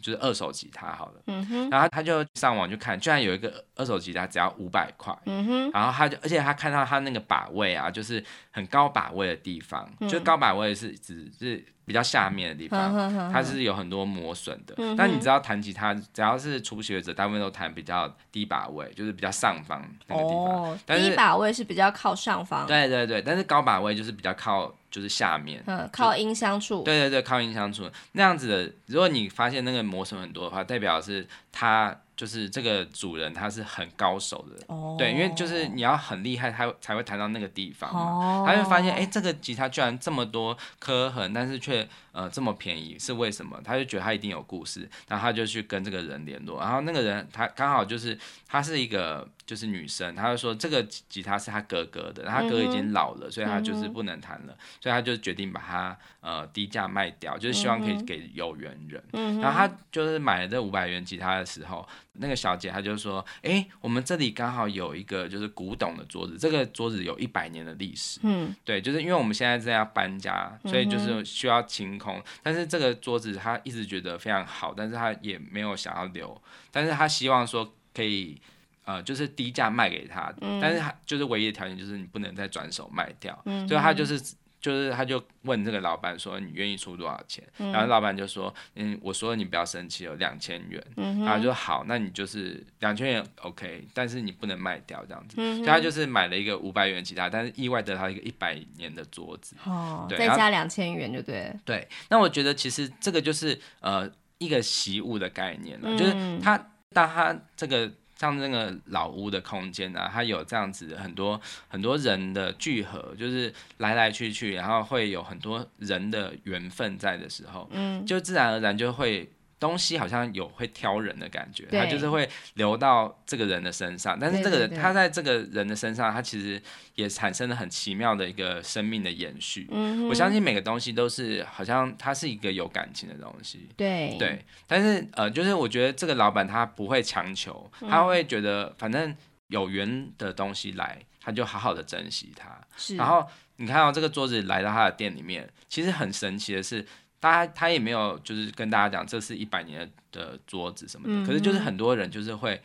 [0.00, 1.22] 就是二手吉他好了。
[1.26, 5.16] 嗯、然后他就上网去看，居然有一个二手吉他只要五百块。
[5.26, 11.64] 嗯、然后他就，而且他看到他那个把位啊，就是很高把位的地方，嗯、就是高把位是指是。
[11.86, 14.76] 比较下面的地方，它是有很多磨损的。
[14.78, 20.46] 嗯、但你知道弹吉他，只要是初学者，大部分都弹比较低把位，就是比较上方那个地方。
[20.46, 22.64] 哦、但是低把位是比较靠上方。
[22.64, 26.82] 对对对，但是高把位就是比较靠就是下面，嗯靠音箱处。
[26.82, 28.72] 对对对，靠音箱处那样子的。
[28.86, 31.96] 如果你发现那个磨损很多的话，代表是它。
[32.20, 34.98] 就是这个主人他是很高手的，oh.
[34.98, 38.40] 对，因为就是你要很厉害，他才会弹到那个地方嘛。
[38.40, 38.46] Oh.
[38.46, 43.58] 他就发现，哎，这个吉他居然这么多磕痕，但是却呃这么便宜，是为什么？
[43.64, 49.26] 他就觉得他一定有故事，然后他就去跟这个人联络，然后那个人他刚好就是他是一个。
[49.50, 59.02] 就是女生，他就说这个吉他是他哥哥的，他哥已经老了，嗯、所以他就是不能弹了，嗯、所以他就决定把它呃低价卖掉，就是希望可以给有缘人。
[59.12, 68.20] 嗯、然后他就是买了这五百元吉他的时候，那个小姐她就说：“哎、欸，我们这里刚好有一个就是古董的桌子，这个桌子有一百年的历史。
[68.22, 72.22] 嗯，对，就是因为我们现在正要搬家，所以就是需要清空。
[72.42, 78.40] 但是这个桌子他一直觉得非常好，但是他也没有想要留，但是他希望说可以。”
[78.86, 84.20] 呃，就是低价卖给他，嗯、但是他就是唯一的条件就是你不能再转手卖掉，嗯、所以他就是
[84.60, 87.42] 就是他就问这个老板说，你愿意出多少钱？
[87.58, 106.58] 嗯、然后老板就说嗯，我说你不要生气，哦两千元，然后就说好，那你就是两千元 OK，但是你不能卖掉这样子，嗯、所以他就是买了一个五百元吉他，但是意外得到一个一百年的桌子，哦，对，再加两千元就对，对，那我觉得其实这个就是呃一个习物的概念了，嗯、就是他
[106.92, 107.90] 当他这个。
[108.20, 119.26] 像那个老屋的空间啊，它有这样子很多很多人的聚合，就是来来去去，然后会有很多人的缘分在的时候，嗯，就自然而然就会。
[119.60, 126.60] 东西好像有会挑人的感觉，它就是会流到这个人的身上，但是这个人他在这个人的身上，他其实
[126.94, 129.68] 也产生了很奇妙的一个生命的延续。
[130.08, 133.68] 我相信每个东西都是好像它是一个有感情的东西。
[133.76, 139.14] 对对，但是呃，就是我觉得这个老板他不会强求，他会觉得反正
[139.48, 142.58] 有缘的东西来，他就好好的珍惜它。
[142.96, 146.86] 然后你看到这个桌子来到他的店里面，其实很神奇的是。
[147.20, 152.60] 他他也没有就是跟大家讲这是一百年的桌子什么的，嗯、可是就是很多人就是会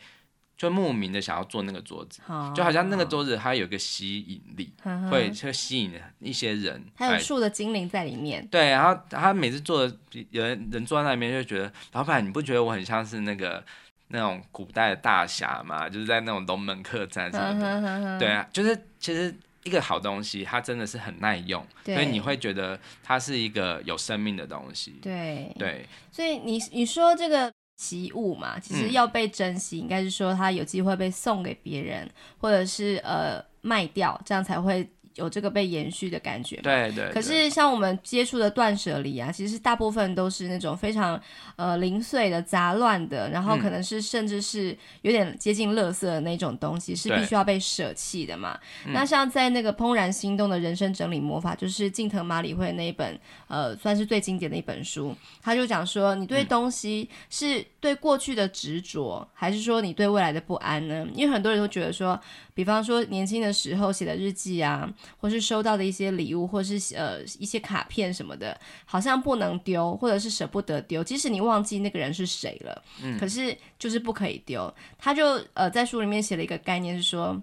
[0.56, 6.82] 就莫名的想要坐那个桌子，好就好像那个桌子它有一个吸引力，好会就吸引一些人。
[6.96, 8.46] 它有树的精灵在里面。
[8.50, 9.94] 对，然后他每次坐的
[10.30, 13.62] 有人人坐在那边就觉得，老板你不觉得我很像是那个
[14.08, 15.86] 那种古代的大侠嘛？
[15.90, 18.18] 就是在那种龙门客栈什么的。
[18.18, 19.34] 对啊，就是其实。
[19.66, 24.92] 一个好东西，它真的是很耐用，所以你会觉得它是一个有生命的东西。
[25.02, 34.88] 对对，对所以你你说这个习物嘛，其实要被珍惜，嗯、应该是说它有机会被送给别人，或者是呃卖掉，这样才会。
[35.16, 37.10] 有这个被延续的感觉，对，对对。
[37.10, 41.18] 可是像我们接触的断舍离啊，其实大部分都是那种非常
[41.56, 48.58] 呃零碎的、杂乱的，然后可能是甚至是有点接近垃圾的那种东西，嗯、是必须要被舍弃的嘛。
[48.86, 61.06] 那像在那个怦然心动的人生整理魔法，就是近藤麻里惠那一本呃，算是最经典的一本书，他就讲说，你对东西是对过去的执着，还是说你对未来的不安呢？
[61.14, 62.20] 因为很多人都觉得说。
[62.54, 71.04] 比方说，年轻的时候写的日记啊，或是收到的一些礼物，或是呃一些卡片什么的，好像不能丢，或者是舍不得丢。
[71.04, 74.72] 即使你忘记那个人是谁了，嗯，可是就是不可以丢。
[74.98, 77.40] 他就呃在书里面写了一个概念，是说，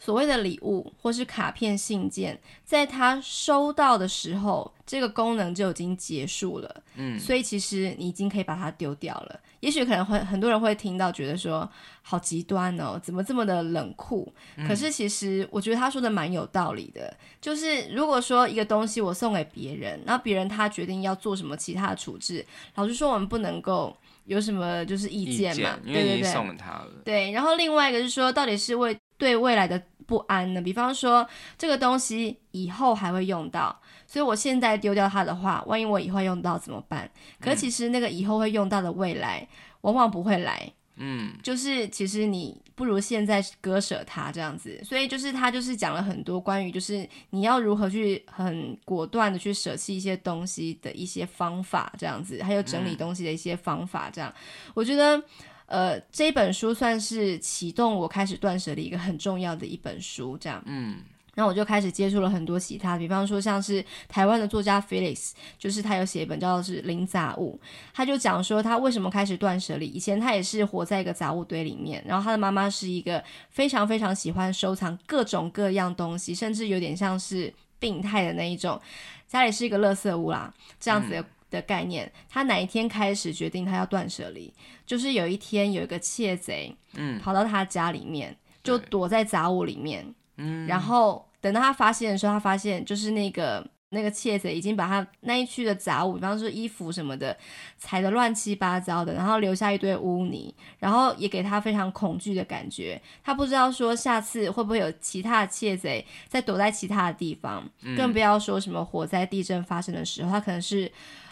[0.00, 6.82] 所谓的礼物或是卡片、信件，在他收到的时候，这个功能就已经结束了。
[6.96, 9.38] 嗯，所以其实你已经可以把它丢掉了。
[9.60, 14.32] 也许可能会很多人会听到，觉得说好极端哦，怎么这么的冷酷？
[14.56, 17.14] 嗯，可是其实我觉得他说的蛮有道理的。
[17.38, 22.44] 就是如果说一个东西我送给别人，然后别人他决定要做什么其他的处置，
[22.76, 26.86] 老实说我们不能够有什么就是意见嘛，意见，因为你送了他了。
[27.04, 27.26] 对对对。
[27.26, 30.60] 对，然后另外一个是说，到底是为对未来的不安呢？
[30.60, 31.24] 比方说，
[31.56, 37.08] 这个东西以后还会用到，所以我现在丢掉它的话，万一我以后用到怎么办？
[37.40, 39.46] 可其实那个以后会用到的未来，
[39.82, 40.68] 往往不会来。
[40.96, 44.82] 嗯，就是其实你不如现在割舍它这样子。
[44.82, 54.34] 所以就是他就是讲了很多关于就是你要如何去很果断的去舍弃一些东西的一些方法这样子，还有整理东西的一些方法这样。
[54.74, 55.22] 我觉得。
[55.70, 60.60] 呃，这本书算是启动我开始断舍离一个很重要的一本书，这样。
[60.66, 60.98] 嗯，
[61.36, 65.30] 然后我就开始接触了很多其他，比方说像是台湾的作家 Felix，
[65.60, 67.56] 就是他有写一本叫做是《零杂物》，
[67.94, 69.86] 他就讲说他为什么开始断舍离。
[69.86, 78.80] 以前他也是活在一个杂物堆里面，然后他的妈妈是一个非常非常喜欢收藏各种各样东西，甚至有点像是病态的那一种，
[79.28, 81.24] 家里是一个垃圾屋啦，这样子的。
[81.50, 84.52] 嗯的概念，他哪一天开始决定他要断舍离？
[84.86, 93.66] 就是有一天有一个窃贼，嗯，跑到他家里面，就躲在杂物里面，嗯，然后等到他发现的时候，他发现就是那个。
[93.92, 97.36] 那个窃贼已经把他那一区的杂物，比方说衣服什么的，
[97.76, 103.02] 踩得乱七八糟的，然后留下一堆污泥，然后也给他非常恐惧的感觉。
[103.24, 110.88] 他不知道说下次会不会有其他的窃贼在躲在其他的地方，嗯、更不要说什么火灾、地震发生的时候，他可能是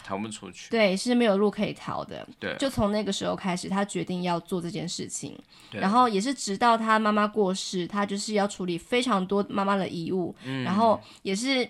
[0.09, 0.71] 逃不出去。
[0.71, 2.27] 对，是没有路可以逃的。
[2.39, 5.37] 对，就从那个时候开始，他决定要做这件事情。
[5.71, 11.69] 然后也是直到他妈妈过世，他就是要处理非常多妈妈的遗物，嗯、然后也是。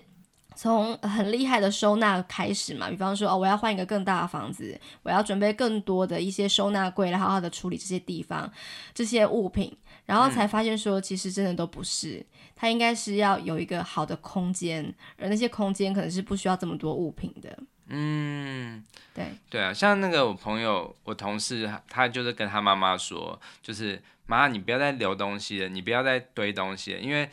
[0.56, 8.52] 从很厉害的收纳开始嘛，比方说哦，我要换一个更大的房子，我要准备更多的一些收纳柜来好好的处理这些地方
[8.94, 9.74] 这些物品，
[10.06, 12.26] 然后才发现说，其实真的都不是，
[12.58, 17.58] 他应该是要有一个好的空间，而那些空间可能是不需要这么多物品的。
[17.90, 27.30] 嗯，对对啊，像那个我朋友，我同事，他就是跟他妈妈说，就是妈，你不要再留东西了，你不要再堆东西了，因为。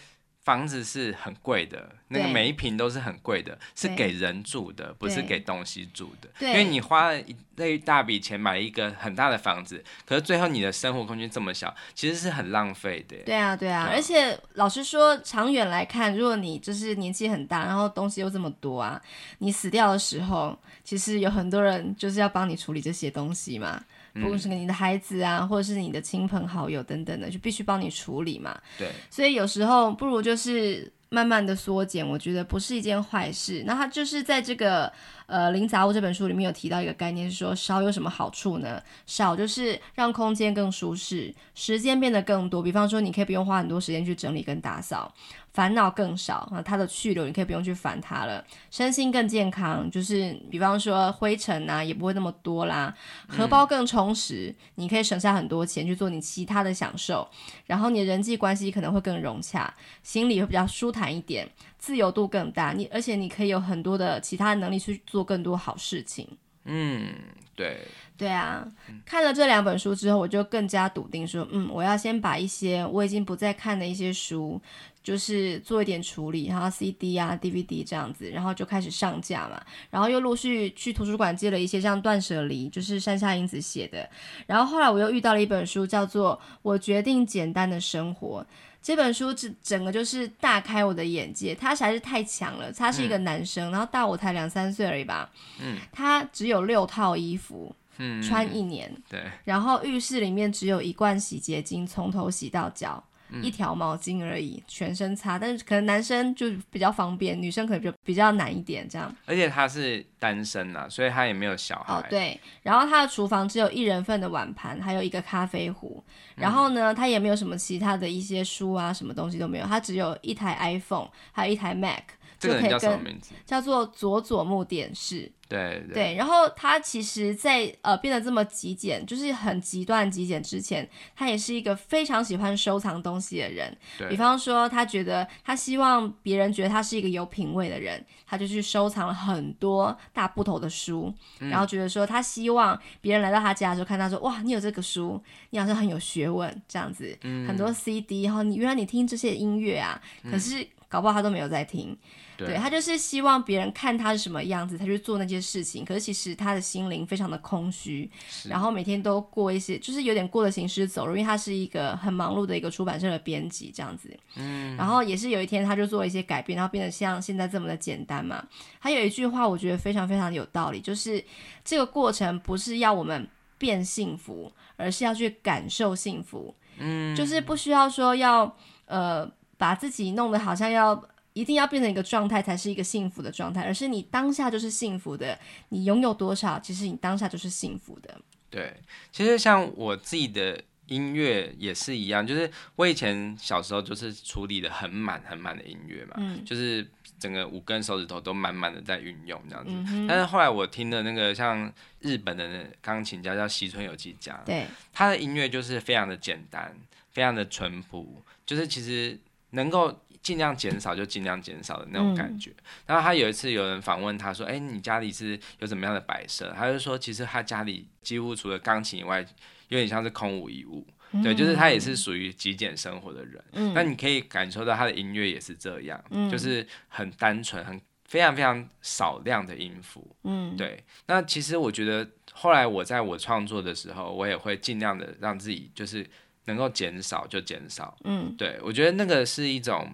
[0.47, 6.29] 房子是很贵的，那个每一平都是很贵的，是给人住的，不是给东西住的。
[6.39, 13.17] 因为你花了一那一大笔钱买一个很大的房子，可是最后你的生活空间这么小，其实是很浪费的。
[13.25, 19.03] 对啊，对啊，而且老实说，长远来看，如果你就是年纪很大，然后东西又这么多啊，
[19.39, 23.83] 你死掉的时候，其实有很多人就是要帮你处理这些东西嘛。
[24.21, 28.59] 不论是你的孩子啊，或者是你的亲朋好友等等的，就必须帮你处理嘛。
[28.79, 33.63] 对，所以有时候不如就是慢慢的缩减，我觉得不是一件坏事。
[33.67, 34.93] 那他就是在这个
[35.27, 38.83] 呃《零杂物》这本书里面有提到一个概念，是说少有什么好处呢？
[39.07, 42.63] 少就是让空间更舒适，时间变得更多。
[42.63, 45.13] 比方说，你可以不用花很多时间去整理跟打扫。
[45.53, 52.95] 烦恼更少啊，它的去留你可以不用去烦它了，身心更健康，就是比方说灰尘啊也不会那么多啦，
[53.27, 57.27] 荷包更充实，嗯，你可以省下很多钱去做你其他的享受，
[57.65, 61.49] 然后你的人际关系可能会更融洽，心里会比较舒坦一点，
[61.87, 66.27] 自由度更大，你而且你可以有很多的其他能力去做更多好事情。
[66.65, 67.15] 嗯，
[67.55, 67.79] 对，
[68.17, 68.67] 对啊，
[69.05, 74.61] 看了这两本书之后，我就更加笃定说，嗯，我要先把一些我已经不再看的一些书。
[75.07, 79.63] 就是做一点处理，然后 CD 啊、DVD 这样子，然后就开始上架嘛。
[79.89, 84.11] 然后又陆续去图书馆借了一些像断舍离，就是山下英子写的。
[84.49, 88.45] 然后后来我又遇到了一本书，叫做《我决定简单的生活》。
[88.87, 92.73] 这本书整整个就是大开我的眼界，他实在是太强了。
[92.73, 95.29] 他是一个男生，嗯、然后大我才两三岁而已吧。
[95.61, 95.77] 嗯。
[95.91, 98.89] 他只有六套衣服，嗯，穿一年。
[99.09, 99.25] 对。
[99.43, 103.03] 然后浴室里面只有一罐洗洁精，从头洗到脚。
[103.43, 109.15] 一条毛巾而已，全身擦，但是可能男生就比较方便，女生可能就比较难一点这样。
[109.27, 111.95] 而且他是单身呐、啊，所以他也没有小孩。
[111.95, 112.41] 哦，对。
[112.63, 116.03] 然后他的厨房只有一人份的碗盘，还有一个咖啡壶。
[116.35, 119.67] 然后呢，他也没有什么其他的一些书啊，什么东西都没有。
[119.67, 122.03] 他只有一台 iPhone，还有一台 Mac，
[122.39, 123.35] 这个人叫什么名字？
[123.45, 125.33] 叫做佐佐木典士。
[125.49, 133.77] 对对，对，然后他其实在，在呃变得这么极简，就是很极端极简之前，他也是一个非常喜欢收藏东西的人。
[133.99, 151.97] 对，比方说，他觉得他希望别人觉得他是一个有品味的人，他就去收藏了很多大部头的书，嗯、然后觉得说他希望别人来到他家的时候看到说，哇，你有这个书，你好像很有学问这样子，嗯、很多 CD，然后你原来你听这些音乐啊，可是搞不好他都没有在听。
[152.37, 155.83] 对，他就是希望别人看他是什么样子，他去做那些事情。
[155.85, 158.11] 可是其实他的心灵非常的空虚，
[158.47, 161.17] 然后每天都过一些，就是有点过的行尸走肉。
[161.17, 164.15] 因为他是一个很忙碌的一个出版社的编辑这样子。
[164.37, 164.77] 嗯。
[164.77, 168.47] 然后也是有一天，他就做了一些改变，然后变得像现在这么的简单嘛。
[168.79, 171.25] 还有一句话，我觉得非常非常有道理，就是
[171.65, 173.27] 这个过程不是要我们
[173.57, 176.55] 变幸福，而是要去感受幸福。
[176.77, 177.17] 嗯。
[177.17, 179.27] 就是不需要说要呃
[179.57, 181.09] 把自己弄得好像要。
[181.37, 185.39] 一定要变成一个状态才是一个幸福的状态，而是你当下就是幸福的。
[185.69, 188.19] 你拥有多少，其实你当下就是幸福的。
[188.49, 188.75] 对，
[189.13, 196.89] 其实像我自己的音乐也是一样，就是我以前小时候就是处理的很满很满的音乐嘛，嗯，就是
[197.19, 199.71] 整个五根手指头都满满的在运用这样子。
[199.75, 200.07] 嗯。
[200.07, 206.75] 但是后来我听的那个像日本的钢琴家叫西村有纪家，对，他的音乐就是非常的简单，
[207.11, 209.21] 非常的淳朴，就是其实
[209.51, 210.03] 能够。
[210.23, 212.51] 尽量减少就尽量减少的那种感觉。
[212.51, 219.25] 嗯、然后他有一次有人访问他说：“哎，你家里是有怎么样的摆设？”他就说：“其实他家里几乎除了钢琴以外，
[219.69, 220.85] 有点像是空无一物。
[221.13, 223.41] 嗯”对，就是他也是属于极简生活的人。
[223.53, 230.17] 嗯，那你可以感受到他的音乐也是这样，嗯、就是很单纯、很非常非常少量的音符。
[230.25, 230.83] 嗯，对。
[231.07, 236.05] 那其实我觉得后来我在我创作的时候，我也会尽量的让自己就是。
[236.47, 239.93] 能够减少就减少，嗯，对，我觉得那个是一种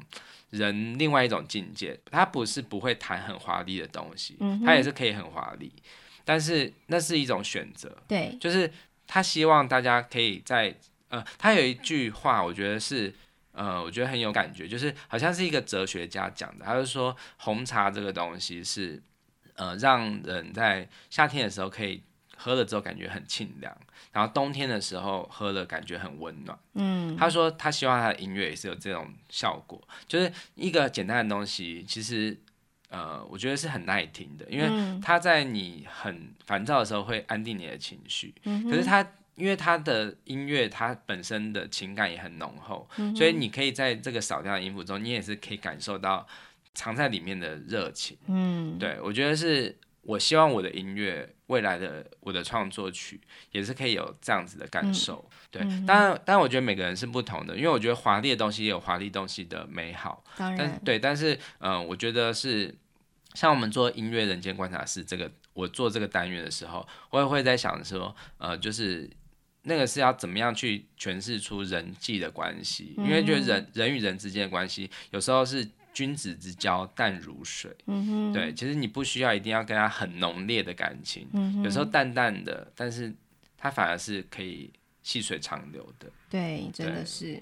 [0.51, 5.73] 人另外一种境界，他不是不会谈很华丽的东西，他也是可以很华丽，
[6.25, 8.71] 但是那是一种选择，对，就是
[9.07, 10.75] 他希望大家可以在，
[11.09, 13.13] 呃，他有一句话，我觉得是，
[13.53, 19.03] 呃，我觉得很有感觉，就是好像是一个哲学家讲的，他就说红茶这个东西是，
[19.55, 22.03] 呃，让人在夏天的时候可以。
[22.43, 23.73] 喝了之后感觉很清凉，
[24.11, 26.59] 然后冬天的时候喝了感觉很温暖。
[26.75, 32.37] 嗯，他说他希望他的音乐也是有这种效果，就是一个简单的东西，其实
[32.89, 34.69] 呃，我觉得是很耐听的，因为
[35.01, 38.35] 他在你很烦躁的时候会安定你的情绪。
[38.43, 46.27] 嗯，可是他因为他的音乐，他本身的情感也很浓厚，所以你可以在这个少量的音符中，你也是可以感受到
[46.75, 48.19] 藏在里面的热情。
[48.27, 49.79] 嗯，对，我觉得是。
[50.03, 53.21] 我希望我的音乐未来的我的创作曲
[53.53, 55.63] 也是可以有这样子的感受，嗯、对。
[55.63, 60.25] 嗯、当然，当然，我觉得每个人是不同的，因为我觉得华丽的东西也有华丽东西的美好。
[60.37, 62.75] 当然，但对，但是，嗯、呃，我觉得是
[63.35, 69.09] 像我们做音乐人间观察室这个，我做这个单元的时候，我也会在想说，呃，就是
[69.63, 75.69] 那个是要怎么样去诠释出人际的关系，嗯、因为觉得人人与人之间的关系有时候是。
[75.93, 77.71] 君子之交淡如水，
[78.33, 83.13] 对，其实你不需要一定要跟他很浓烈的感情，嗯，有时候淡淡的，但是
[83.59, 84.71] 他反而是可以
[85.03, 86.11] 细水长流的。
[86.31, 87.35] 对，真的是，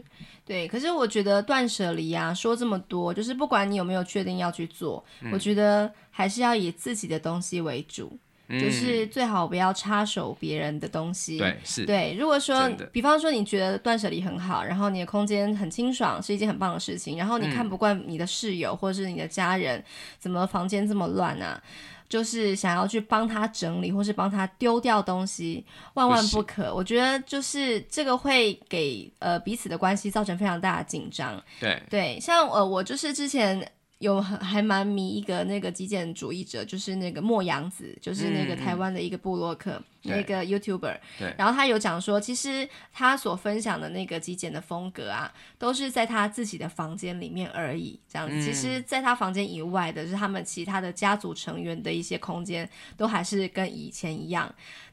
[0.44, 0.66] 对。
[0.66, 8.18] 对，可是我觉得断舍离啊，说这么多，就是不管你有没有确定要去做，嗯，我觉得还是要以自己的东西为主。
[8.58, 11.38] 就是最好不要插手别人的东西。
[11.38, 11.86] 对，是。
[11.86, 17.16] 对，如果说，比方说你觉得断舍离很好，然后你的空间很清爽，是一件很棒的事情。
[17.16, 19.84] 然后你看不惯你的室友或者是你的家人，
[20.18, 21.62] 怎么房间这么乱啊？
[22.08, 26.70] 就是想要去帮他整理，或是帮他丢掉东西，万万不可。
[26.70, 31.40] 不我觉得就是这个会给呃彼此的关系造成非常大的紧张。
[31.60, 33.70] 对对，像呃我就是之前。
[34.00, 39.70] 有还还蛮迷一个那个极简主义者，就是那个末羊子，就是那个台湾的一个部落客。
[39.72, 48.34] 嗯嗯那个 YouTuber，对，然后他有讲说，其实他所分享的那个极简的风格啊，都是在他自己的房间里面而已，这样子。
[48.34, 54.50] 嗯、其实，在他房间以外的，就是他们其他的家族成员的一些空间，都还是跟以前一样。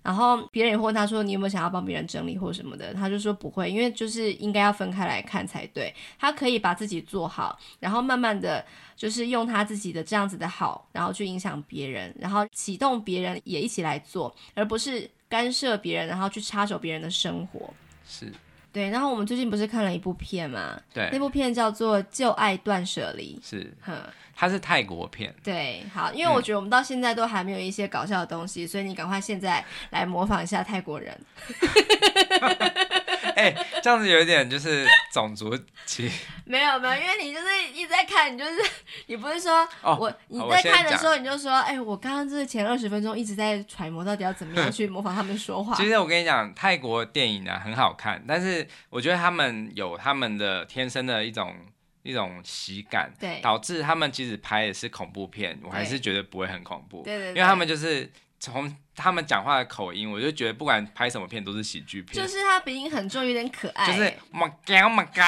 [0.08, 5.94] 然后别人也会问他说：“你有没有想要帮别人整理或什么的？”他就说不会，因为就是应该要分开来看才对。
[6.18, 15.12] 他可以把自己做好，然后慢慢的就是用他自己的这样子的好，然后去影响别人，然后启动别人也一起来做，而不是。
[15.30, 17.74] 干涉别人，然后去插手别人的生活，
[18.08, 18.32] 是
[18.78, 18.90] 对。
[18.90, 20.80] 然后我们最近不是看了一部片吗？
[20.94, 23.94] 对，那部片叫做《旧爱断舍离》，是，哼，
[24.36, 25.34] 它是泰国片。
[25.44, 31.20] 对，好，因为我觉得我们到现在都还没有一些搞笑的东西，嗯、所以你赶快现在来模仿一下泰国人。
[33.38, 36.12] 哎、欸，这样子有一点就是种族歧。
[36.44, 38.56] 没有没有，因为你就是一直在看，你就是
[39.06, 45.76] 你不是说、哦、我你在看的时候你就说，哎、欸，我刚刚就是前二十分钟一直在揣摩到底要怎么样去模仿他们说话。
[45.76, 51.56] 其实我跟你讲，泰国电影呢很好看，但是我觉得他们有他们的天生的一种。
[52.04, 58.10] 一种喜感，对，导致他们即使拍的是恐怖片，我还是觉得不会很恐怖，对对，因为他们就是
[58.40, 65.24] 从他们讲话的口音，我就觉得不管拍什么片都是喜剧片，就是他鼻音很重，有点可爱，就是马高马高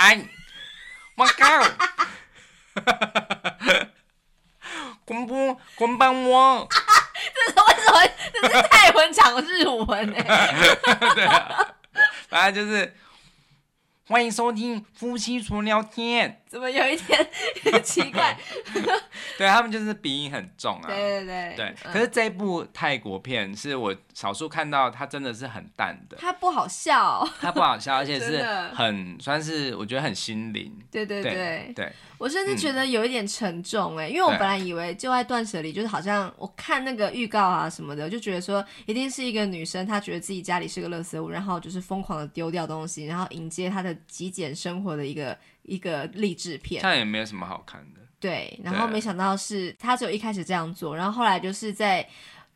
[1.15, 1.45] 马高，
[5.05, 6.67] 滚不滚吧我，
[7.35, 7.99] 这是为什么？
[8.41, 10.15] 这是泰文讲日文呢？
[11.15, 11.75] 对啊，
[12.29, 12.95] 反正就是。
[14.09, 16.41] 欢迎收听夫妻纯聊天。
[16.47, 17.29] 怎么有一点
[17.83, 18.35] 奇怪？
[19.37, 20.87] 对，他们就是鼻音很重啊。
[20.87, 21.55] 对对对。
[21.55, 26.17] 对，可是这部泰国片是我少数看到，它真的是很淡的。
[26.19, 27.23] 它不好笑。
[27.39, 28.41] 它不好笑，而且是
[28.73, 30.75] 很算是我觉得很心灵。
[30.89, 31.93] 对对对对。
[32.19, 45.35] 我甚至觉得有一点沉重哎，因为我本来以为《就爱断舍离》就是好像我看那个预告啊什么的，就觉得说一定是一个女生，她觉得自己家里是个垃圾屋，然后就是疯狂的丢掉东西，然后迎接她的极简生活的一个。
[45.63, 47.99] 一个励志片，这样也没有什么好看的。
[48.19, 52.03] 对，然后没想到是她只有一开始这样做，然后后来就是在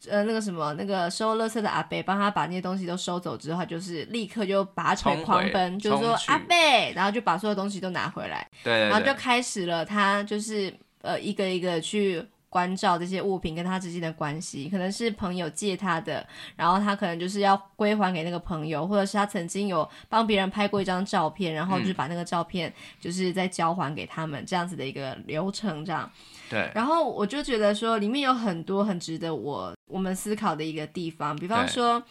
[0.09, 12.25] 呃那个什么那个收垃圾的阿贝帮他把那些东西都收走之后，就是立刻就拔腿狂奔，就是说阿贝，然后就把所有东西都拿回来，对，对，对，然后就开始了他就是呃一个一个去。
[12.53, 16.23] 关照这些物品跟他之间的关系，可能是朋友借他的，
[16.55, 26.07] 然后他可能就是要归还给那个朋友，或者是他曾经有帮别人拍过一张照片，然后就是把那个照片就是再交还给他们，这样子的一个流程，这样。
[26.47, 26.69] 对。
[26.75, 32.03] 然后我就觉得说，里面有很多很值得我我们思考的一个地方，比方说，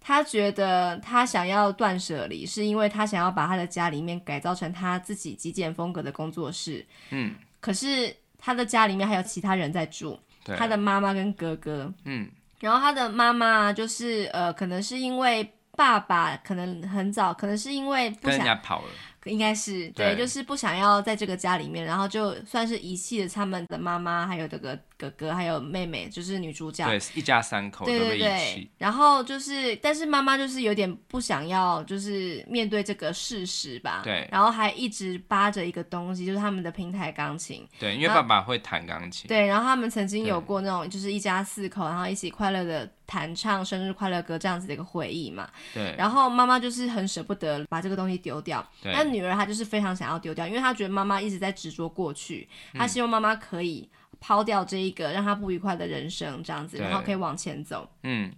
[0.00, 6.86] 他觉得他想要断舍离，是因为他想要把他的家里面改造成他自己极简风格的工作室。
[7.10, 7.34] 嗯。
[7.58, 8.14] 可是。
[8.44, 10.18] 他的家里面还有其他人在住，
[10.58, 12.28] 他的妈妈跟哥哥，嗯，
[12.58, 18.88] 然后他的妈妈就是呃，可能是因为爸爸可能很早，可能是因为不想跑了。
[19.24, 27.84] 应该是对，对，就是不想要在这个家里面，然后就算是遗弃了他们的妈妈，还有这个哥哥，还有妹妹，就是女主角，对，一家三口。
[27.84, 28.70] 对对对。
[28.78, 34.02] 然后就是，但是妈妈就是有点不想要，就是面对这个事实吧。
[34.02, 34.28] 对。
[34.30, 37.66] 然后还一直扒着一个东西，就是他们的平台钢琴。
[37.78, 39.28] 对，因为爸爸会弹钢琴。
[39.28, 45.48] 对，然后他们曾经有过那种，就是一家四口，然后一起快乐的弹唱生日快乐歌这样子的一个回忆嘛。
[45.72, 45.94] 对。
[45.96, 48.64] 然后妈妈就是很舍不得把这个东西丢掉。
[48.82, 48.92] 对。
[49.12, 53.88] 女儿她就是非常想要丢掉，因为她觉得妈妈一直在执着过去，她希望妈妈可以
[54.18, 57.88] 抛掉这一个让她不愉快的人生，这样子，然后可以往前走。
[58.02, 58.32] 嗯。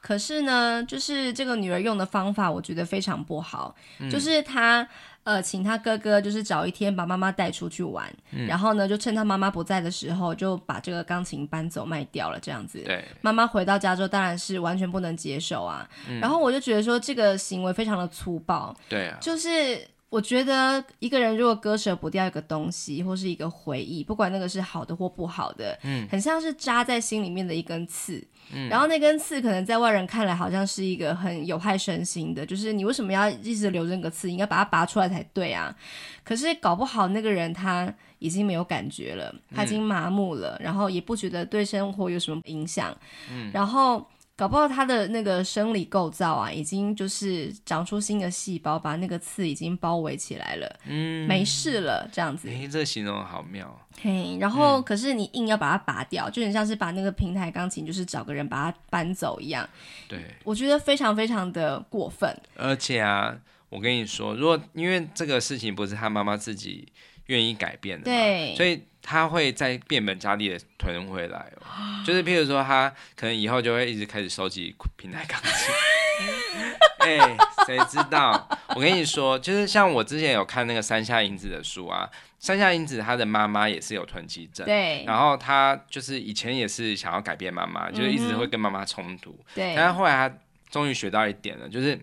[0.00, 4.86] 可是呢，就是这个女儿用的方法，我觉得非常不好，嗯、就是她
[5.24, 12.80] 呃，请他哥哥就是找一天把妈妈带出去玩，嗯、然后呢，就趁他妈妈不在的时候，就把这个钢琴搬走卖掉了，这样子。
[12.84, 13.04] 对。
[13.20, 15.88] 妈妈回到家之后，当然是完全不能接受啊。
[16.08, 18.74] 嗯、然后我就觉得说，这个行为非常的粗暴。
[18.88, 19.18] 对啊。
[19.20, 19.86] 就是。
[20.14, 34.30] 我觉得一个人如果割舍不掉一个东西，或是一个回忆，不管那个是好的或不好的，嗯，很像是扎在心里面的一根刺，嗯，然后那根刺可能在外人看来好像是一个很有害身心的，就是你为什么要一直留着那个刺？
[34.30, 35.74] 应该把它拔出来才对啊。
[36.22, 42.96] 可是搞不好那个人他已经没有感觉了，他已经麻木了，嗯，然后也不觉得对生活有什么影响，
[43.32, 44.06] 嗯，然后。
[44.36, 52.48] 搞不好他的那个生理构造啊，已经就是长出新的细胞，把那个刺已经包围起来了，嗯，没事了，这样子。
[52.48, 53.80] 哎，这个形容好妙。
[54.02, 59.68] 嘿，然后可是你硬要把它拔掉，嗯，就很像是把那个平台钢琴，就是找个人把它搬走一样。
[60.08, 62.36] 对，我觉得非常非常的过分。
[62.56, 66.88] 而且啊，我跟你说，如果因为这个事情不是他妈妈自己
[67.26, 68.82] 愿意改变的，对，所以。
[69.06, 75.50] 他会再变本加厉的囤回来哦，就是譬如说，他可能以后就会一直开始收集平台钢琴。
[77.00, 77.36] 哎、欸，
[77.66, 78.48] 谁知道？
[78.68, 85.04] 我跟你说，就是像我之前有看那个山下英子的书啊，山下英子她的妈妈也是有囤积症，对。
[85.04, 89.74] 然后她就是以前也是想要改变妈妈，就是一直会跟妈妈冲突，对。
[89.76, 90.34] 但是后来她
[90.70, 92.00] 终于学到一点了，就是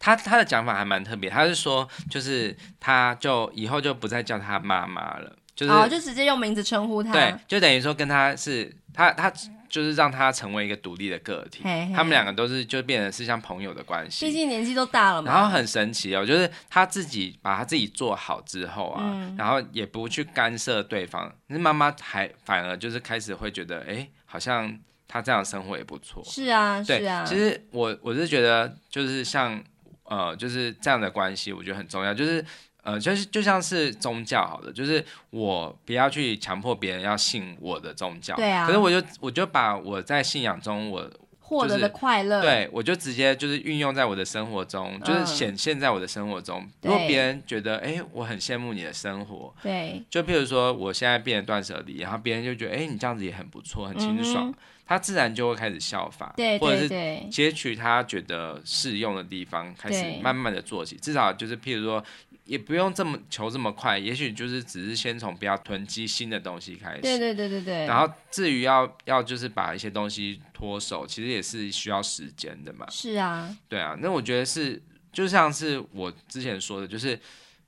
[0.00, 5.36] 她她的讲法还蛮特别，她是说，就是她就以后就不再叫她妈妈了。
[5.58, 7.12] 就是、哦，就直接用名字称呼他。
[7.12, 9.28] 对，就等于说跟他是他他
[9.68, 11.62] 就是让他成为一个独立的个体。
[11.64, 14.24] 嘿嘿，他们两个都是就变成是像朋友的关系。
[14.24, 15.32] 毕竟年纪都大了嘛。
[15.32, 21.34] 然后很神奇哦，就是他自己把他自己做好之后啊，嗯、然后也不去干涉对方。
[21.48, 24.78] 那妈妈还反而就是开始会觉得，哎，好像
[25.08, 26.22] 他这样生活也不错。
[26.24, 27.24] 是啊，对是啊。
[27.26, 29.60] 其实我我是觉得，就是像
[30.04, 32.14] 呃，就是这样的关系，我觉得很重要。
[32.14, 32.42] 就是
[32.88, 38.34] 呃，就是就像是宗教好的，就是我不要去强迫别人要信我的宗教。
[38.36, 38.66] 对啊。
[38.66, 46.66] 可是我就我就把我在信仰中我获得的快乐，对我就直接就是运用在我的生活中，就是显现在我的生活中。
[46.82, 54.54] 如果别人觉得哎，我很羡慕你的生活，对，就譬如说我现在变得断舍离，然后别人就觉得哎，你这样子也很不错，很清爽。
[54.90, 60.96] 他自然就会开始效法，对对对，或者是截取他觉得适用的地方，开始慢慢的做起。
[60.96, 62.02] 至少就是，譬如说，
[62.48, 67.02] 也不用这么求这么快，也许就是只是先从不要囤积新的东西开始。
[67.02, 67.86] 对对对对对。
[67.86, 72.88] 然后至于要要就是把一些东西脱手，其实也是需要时间的嘛。
[72.90, 73.56] 是啊。
[73.68, 74.82] 对啊，那我觉得是，
[75.12, 77.20] 就像是我之前说的，就是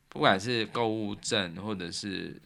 [0.09, 2.41] 不管是购物症或者是。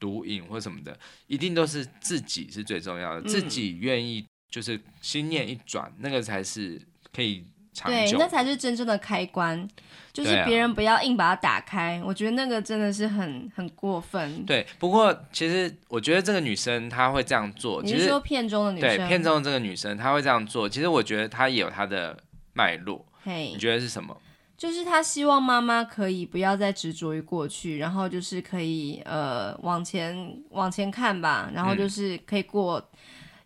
[0.00, 6.80] 毒瘾或什么的，一定都是自己是最重要的，嗯、自己愿意就是心念一转，那个才是
[7.12, 7.44] 可以
[7.78, 7.96] 长久。
[7.96, 9.68] 对，那才是真正的开关，
[10.12, 11.98] 就是别人不要硬把它打开。
[11.98, 14.44] 啊、我觉得那个真的是很很过分。
[14.44, 18.96] 对，不过其实我觉得这个女生她会这样做，你是说片中的女生？
[18.96, 22.16] 对，片中的这个女生她会这样做，其实我觉得她也有她的
[22.52, 23.06] 脉络。
[23.22, 24.16] 嘿，你觉得是什么？
[24.56, 32.97] 就是她希望妈妈可以不要再执着于过去，然后就是可以呃往前往前看吧，然后就是可以过，嗯、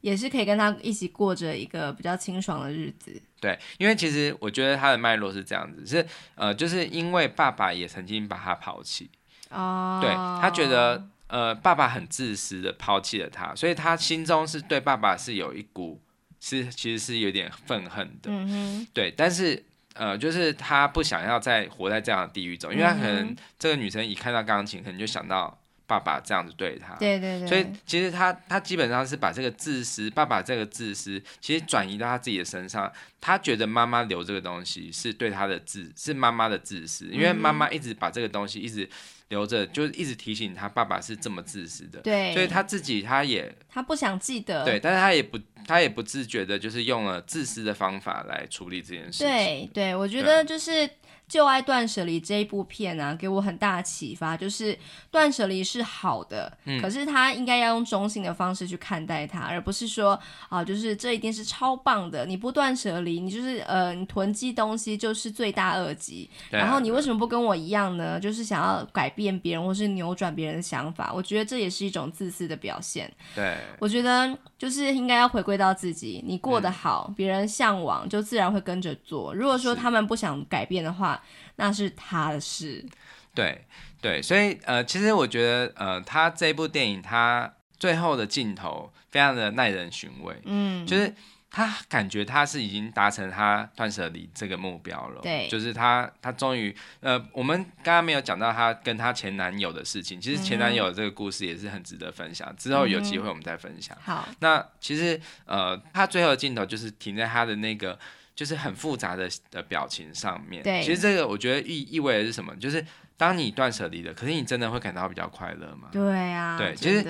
[0.03, 3.19] 也是可以跟他一起过着一个比较清爽的日子。
[3.41, 9.11] 对，因为其实我觉得他的脉络是这样子，是呃，就是因为爸爸也曾经把他抛弃，
[9.49, 15.99] 哦，对，他觉得呃爸爸很自私的抛弃了他，所以他心中是对爸爸是有一股
[16.39, 19.65] 是其实是有点愤恨的，嗯哼，对，但是。
[19.95, 25.62] 呃，就是他不想要再活在这样的地狱中，因为他可能这个女生一看到钢琴，可能就想到
[25.93, 26.95] 爸爸这样子对他。
[26.95, 27.47] 对对对。
[27.47, 32.91] 所以其实他他基本上是把这个自私，爸爸这个自私，其实转移到他自己的身上。
[33.21, 38.89] 他觉得妈妈留这个东西是对他的自，是妈妈的自私，因为妈妈一直把这个东西一直
[39.29, 42.01] 留着，就是一直提醒他爸爸是这么自私的。
[42.01, 42.33] 对。
[42.33, 44.65] 所以他自己他也他不想记得。
[44.65, 45.39] 对，但是他也不。
[45.65, 49.29] 他也不自觉的，就是用了自私的方法来处理这件事情。
[49.29, 50.91] 对对，我觉得就是。
[51.33, 54.79] 就爱断舍离这一部片啊，给我很大的启发，就是
[55.11, 60.21] 断舍离是好的，嗯、可是他应该要用中性的方式去看待它，而不是说
[60.51, 66.29] 啊，就是这一定是超棒的，你不断舍离，你就是呃，你囤积东西就是罪大恶极。
[66.51, 68.21] 啊、然后你为什么不跟我一样呢？
[68.21, 73.11] 就是想要改变别人或是扭转别人的想法，我觉得这也是一种自私的表现。
[73.35, 79.35] 对，我觉得就是应该要回归到自己，你过得好，别、嗯、人向往就自然会跟着做。
[79.35, 81.21] 如果说他们不想改变的话，
[81.57, 82.87] 那是他的事，
[83.35, 83.65] 对
[84.01, 91.13] 对，所以呃，其实我觉得呃，他这部电影他最后的镜头非常的耐人寻味，嗯，就是
[91.53, 103.97] 他感觉他是已经达成他断舍离这个目标了，对，就是他他终于呃，我们刚刚没有讲到他跟他前男友的事情，其实前男友这个故事也是很值得分享，之后有机会我们再分享。
[103.99, 107.99] 嗯、好，那其实呃，他最后的镜头就是停在他的那个。
[108.35, 112.57] 就是很复杂的的表情上面，对，其实这个我觉得意意味的是什么？
[112.57, 112.85] 就是
[113.15, 115.91] 当你断舍离了，可是你真的会感到比较快乐吗？
[115.93, 117.07] 对啊，对，其实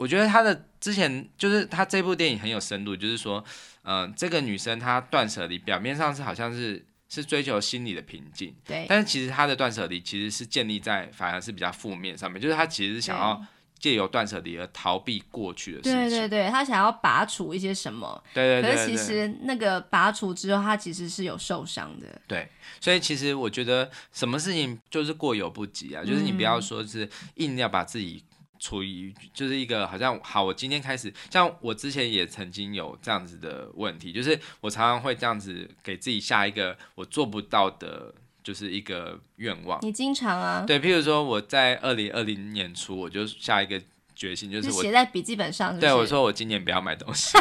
[0.00, 3.44] 我觉得他的之前就是他这部电影很有深度，就是说，
[3.82, 13.46] 嗯、呃，这个女生她断舍离，表面上是好像是是追求心理的平静，对，但是其实她的断舍离其实是建立在反而是比较负面上面，就是她其实是想要。
[13.80, 15.94] 借由断舍离而逃避过去的事情。
[15.94, 18.22] 对对对，他想要拔除一些什么。
[18.34, 18.76] 对对对，对。
[18.76, 22.06] 可是其实那个拔除之后，他其实是有受伤的。
[22.26, 22.46] 对，
[22.78, 28.22] 所以其实我觉得什么事情就是过犹不及啊，就是你不要说是硬要把自己
[28.60, 38.14] 处于就是一个好像好，我今天开始，像我之前也曾经有这样子的问题，就是我常常会这样子给自己下一个我做不到的。
[38.42, 40.64] 就是一个愿望，你经常啊？
[40.66, 43.80] 对，譬如说我在二零二零年初，我就下一个
[44.16, 45.80] 决心，就是我写在笔记本上是是？
[45.82, 47.36] 对，我说我今年不要买东西，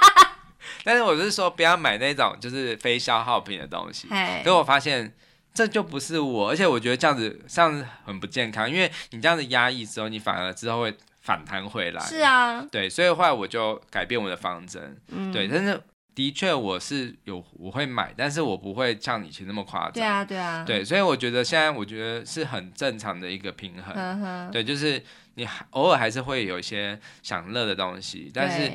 [0.84, 4.06] 但是我是说不要买那种就是非消耗品的东西。
[4.06, 5.12] 可是我发现
[5.58, 12.00] 这就不是我，而且我觉得这样子这样子很不健康，因为你这样子压抑之后，你反而之后会反弹回来。
[12.04, 14.96] 是啊，对，所以后来我就改变我的方针。
[15.08, 15.80] 嗯，对，但是。
[16.14, 19.92] 的确，我是有我会买，但是我不会像以前那么夸张。
[19.92, 20.64] 对啊，对啊。
[20.66, 23.94] 对，所以我觉得现在我觉得是很正常的一个平衡。
[23.94, 25.00] 呵呵对，就是
[25.34, 28.68] 你偶尔还是会有一些享乐的东西，但是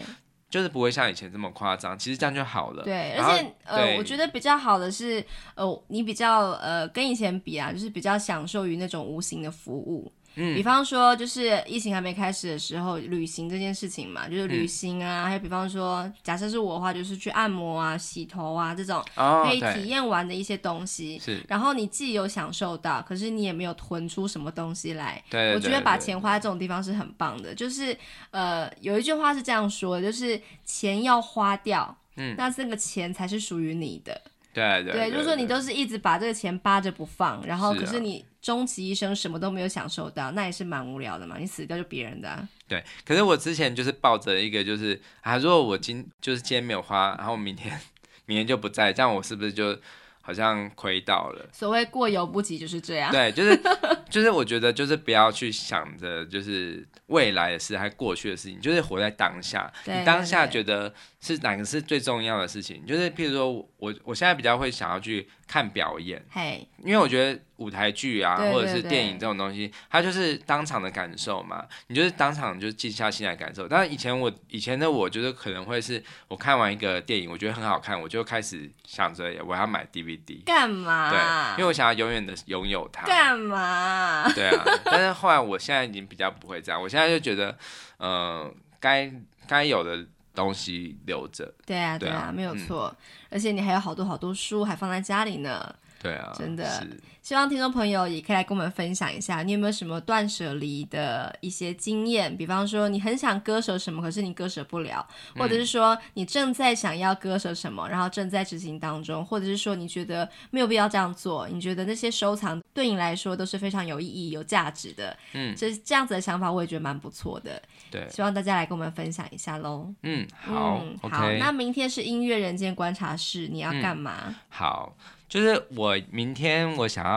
[0.53, 1.97] 就是不会像以前这么夸张。
[1.97, 2.83] 其实这样就好了。
[2.83, 5.25] 对，而且呃，我觉得比较好的是，
[5.55, 10.11] 呃，你比较呃跟以前比啊，就是比较享受于那种无形的服务。
[10.35, 21.21] 嗯，比方说就是疫情还没开始的时候，旅行这件事情嘛，就是旅行啊，嗯、还有比方说，假设是我的话，就是去按摩啊、洗头啊这种可以体验完的一些东西。
[21.47, 25.23] 然后你既有享受到，可是你也没有囤出什么东西来。
[25.29, 27.53] 对，对，对，对，我觉得把钱花在这种地方是很棒的。
[27.53, 27.95] 就是
[28.31, 34.19] 呃，有一句话是这样说的，就是钱要花掉，嗯，那这个钱才是属于你的。
[34.53, 41.37] 对对，对，如果说你都是一直把这个钱扒着不放，然后可是你终其一生什么都没有享受到，啊、那也是蛮无聊的嘛。
[41.39, 42.47] 你死掉就别人的、啊。
[42.67, 47.79] 对，可是我之前就是抱着一个就是啊，如果我今就是今天没有花，然后明天
[48.25, 49.79] 明天就不在，这样我是不是就
[50.21, 51.47] 好像亏到了？
[51.53, 53.09] 所谓过犹不及就是这样。
[53.09, 53.57] 对，就是
[54.11, 59.71] 就是我觉得就是不要去想着就是未来的事还过去的事情，就是活在当下。
[59.85, 60.93] 你当下觉得。
[61.23, 62.85] 是哪个是最重要的事情？
[62.85, 73.65] 就是譬如说我，我我现在比较会想要去看表演，hey, 因为我觉得舞台剧啊，对对对，或者是电影这种东西，它就是当场的感受嘛，你就是当场就静下心来感受。
[73.69, 81.09] 但是以前我以前的我，就是可能会是我看完一个电影，我觉得很好看，我就开始想着我要买 DVD，干嘛？
[81.09, 81.19] 对，
[81.51, 83.07] 因为我想要永远的拥有它。
[83.07, 84.29] 干嘛？
[84.35, 87.57] 对啊，但是后来我现在已经比较不会这样，我现在就觉得，
[87.95, 89.09] 呃，该
[89.47, 90.05] 该有的。
[90.33, 95.73] 东西留着，对啊，对啊，对啊，没有错，嗯，而且你还有好多好多书还放在家里呢。
[96.01, 96.85] 对啊，真的，
[97.23, 102.35] 希望听众朋友也可以来跟我们分享一下，你有没有什么断舍离的一些经验？
[102.35, 105.07] 比方说，你很想割舍什么，可是你割舍不了，
[105.37, 115.15] 或者是说你正在想要割舍什么，然后正在执行当中，或者是说你觉得没有必要这样做，你觉得那些收藏对你来说都是非常有意义、有价值的。
[115.31, 117.61] 嗯，这这样子的想法，我也觉得蛮不错的。
[117.89, 119.87] 对，希望大家来跟我们分享一下喽。
[120.01, 124.25] 嗯，好，嗯，好那明天是音乐人间观察室，你要干嘛？
[124.27, 124.97] 嗯，好。
[125.29, 127.11] 就是我明天我想要，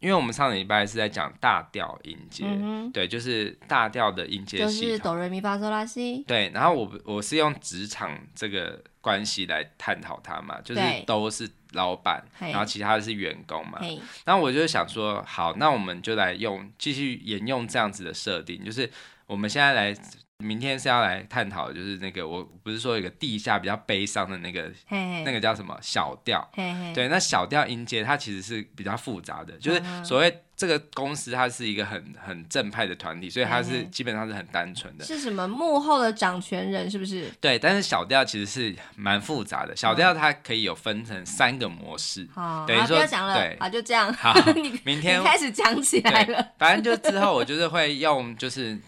[0.00, 6.22] 因为我们上个礼拜是在讲大调音阶，嗯，对，就是大调的音阶就是哆来咪发嗦拉西。
[6.26, 13.80] 对，然后我我是用职场这个关系来探讨它嘛，就是都是老板，然后其他的是员工嘛。
[14.24, 18.88] 然后我就想说，好，那我们就来用继续沿用这样子的设定，就是
[19.26, 19.94] 我们现在来。
[20.44, 24.70] 明天是要来探讨的，就是那个我不是说有个地下比较悲伤的那个
[25.24, 26.48] 那个叫什么小调？
[26.94, 35.04] 对，那小调音阶它其实是比较复杂的，就是所谓这个公司它是一个很很正派的团体，所以它是基本上是很单纯的。
[35.04, 37.28] 是什么幕后的掌权人是不是？
[37.40, 42.28] 对，但是小调其实是蛮复杂的，小调它可以有分成三个模式。
[42.32, 44.12] 好，等于说不要讲了，对，啊，就这样。
[44.12, 44.32] 好，
[44.86, 46.52] 明天开始讲起来了。
[46.58, 48.78] 反正就之后我就是会用，就是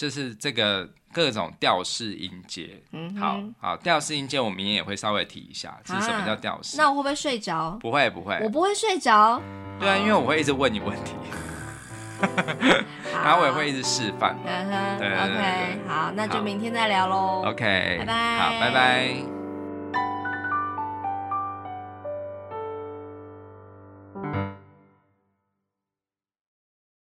[0.00, 0.88] 就是这个。
[1.12, 6.76] 各种调式音阶，嗯，好好调式音阶，我明天也会稍微提一下，是什么叫调式？
[6.76, 7.76] 那我会不会睡着？
[7.80, 9.42] 不会不会，我不会睡着。
[9.80, 11.14] 对啊，因为我会一直问你问题，
[13.24, 14.36] 然后我也会一直示范。
[14.46, 17.42] 嗯哼，对，OK，好，那就明天再聊喽。
[17.46, 19.39] OK，拜拜，好，拜拜。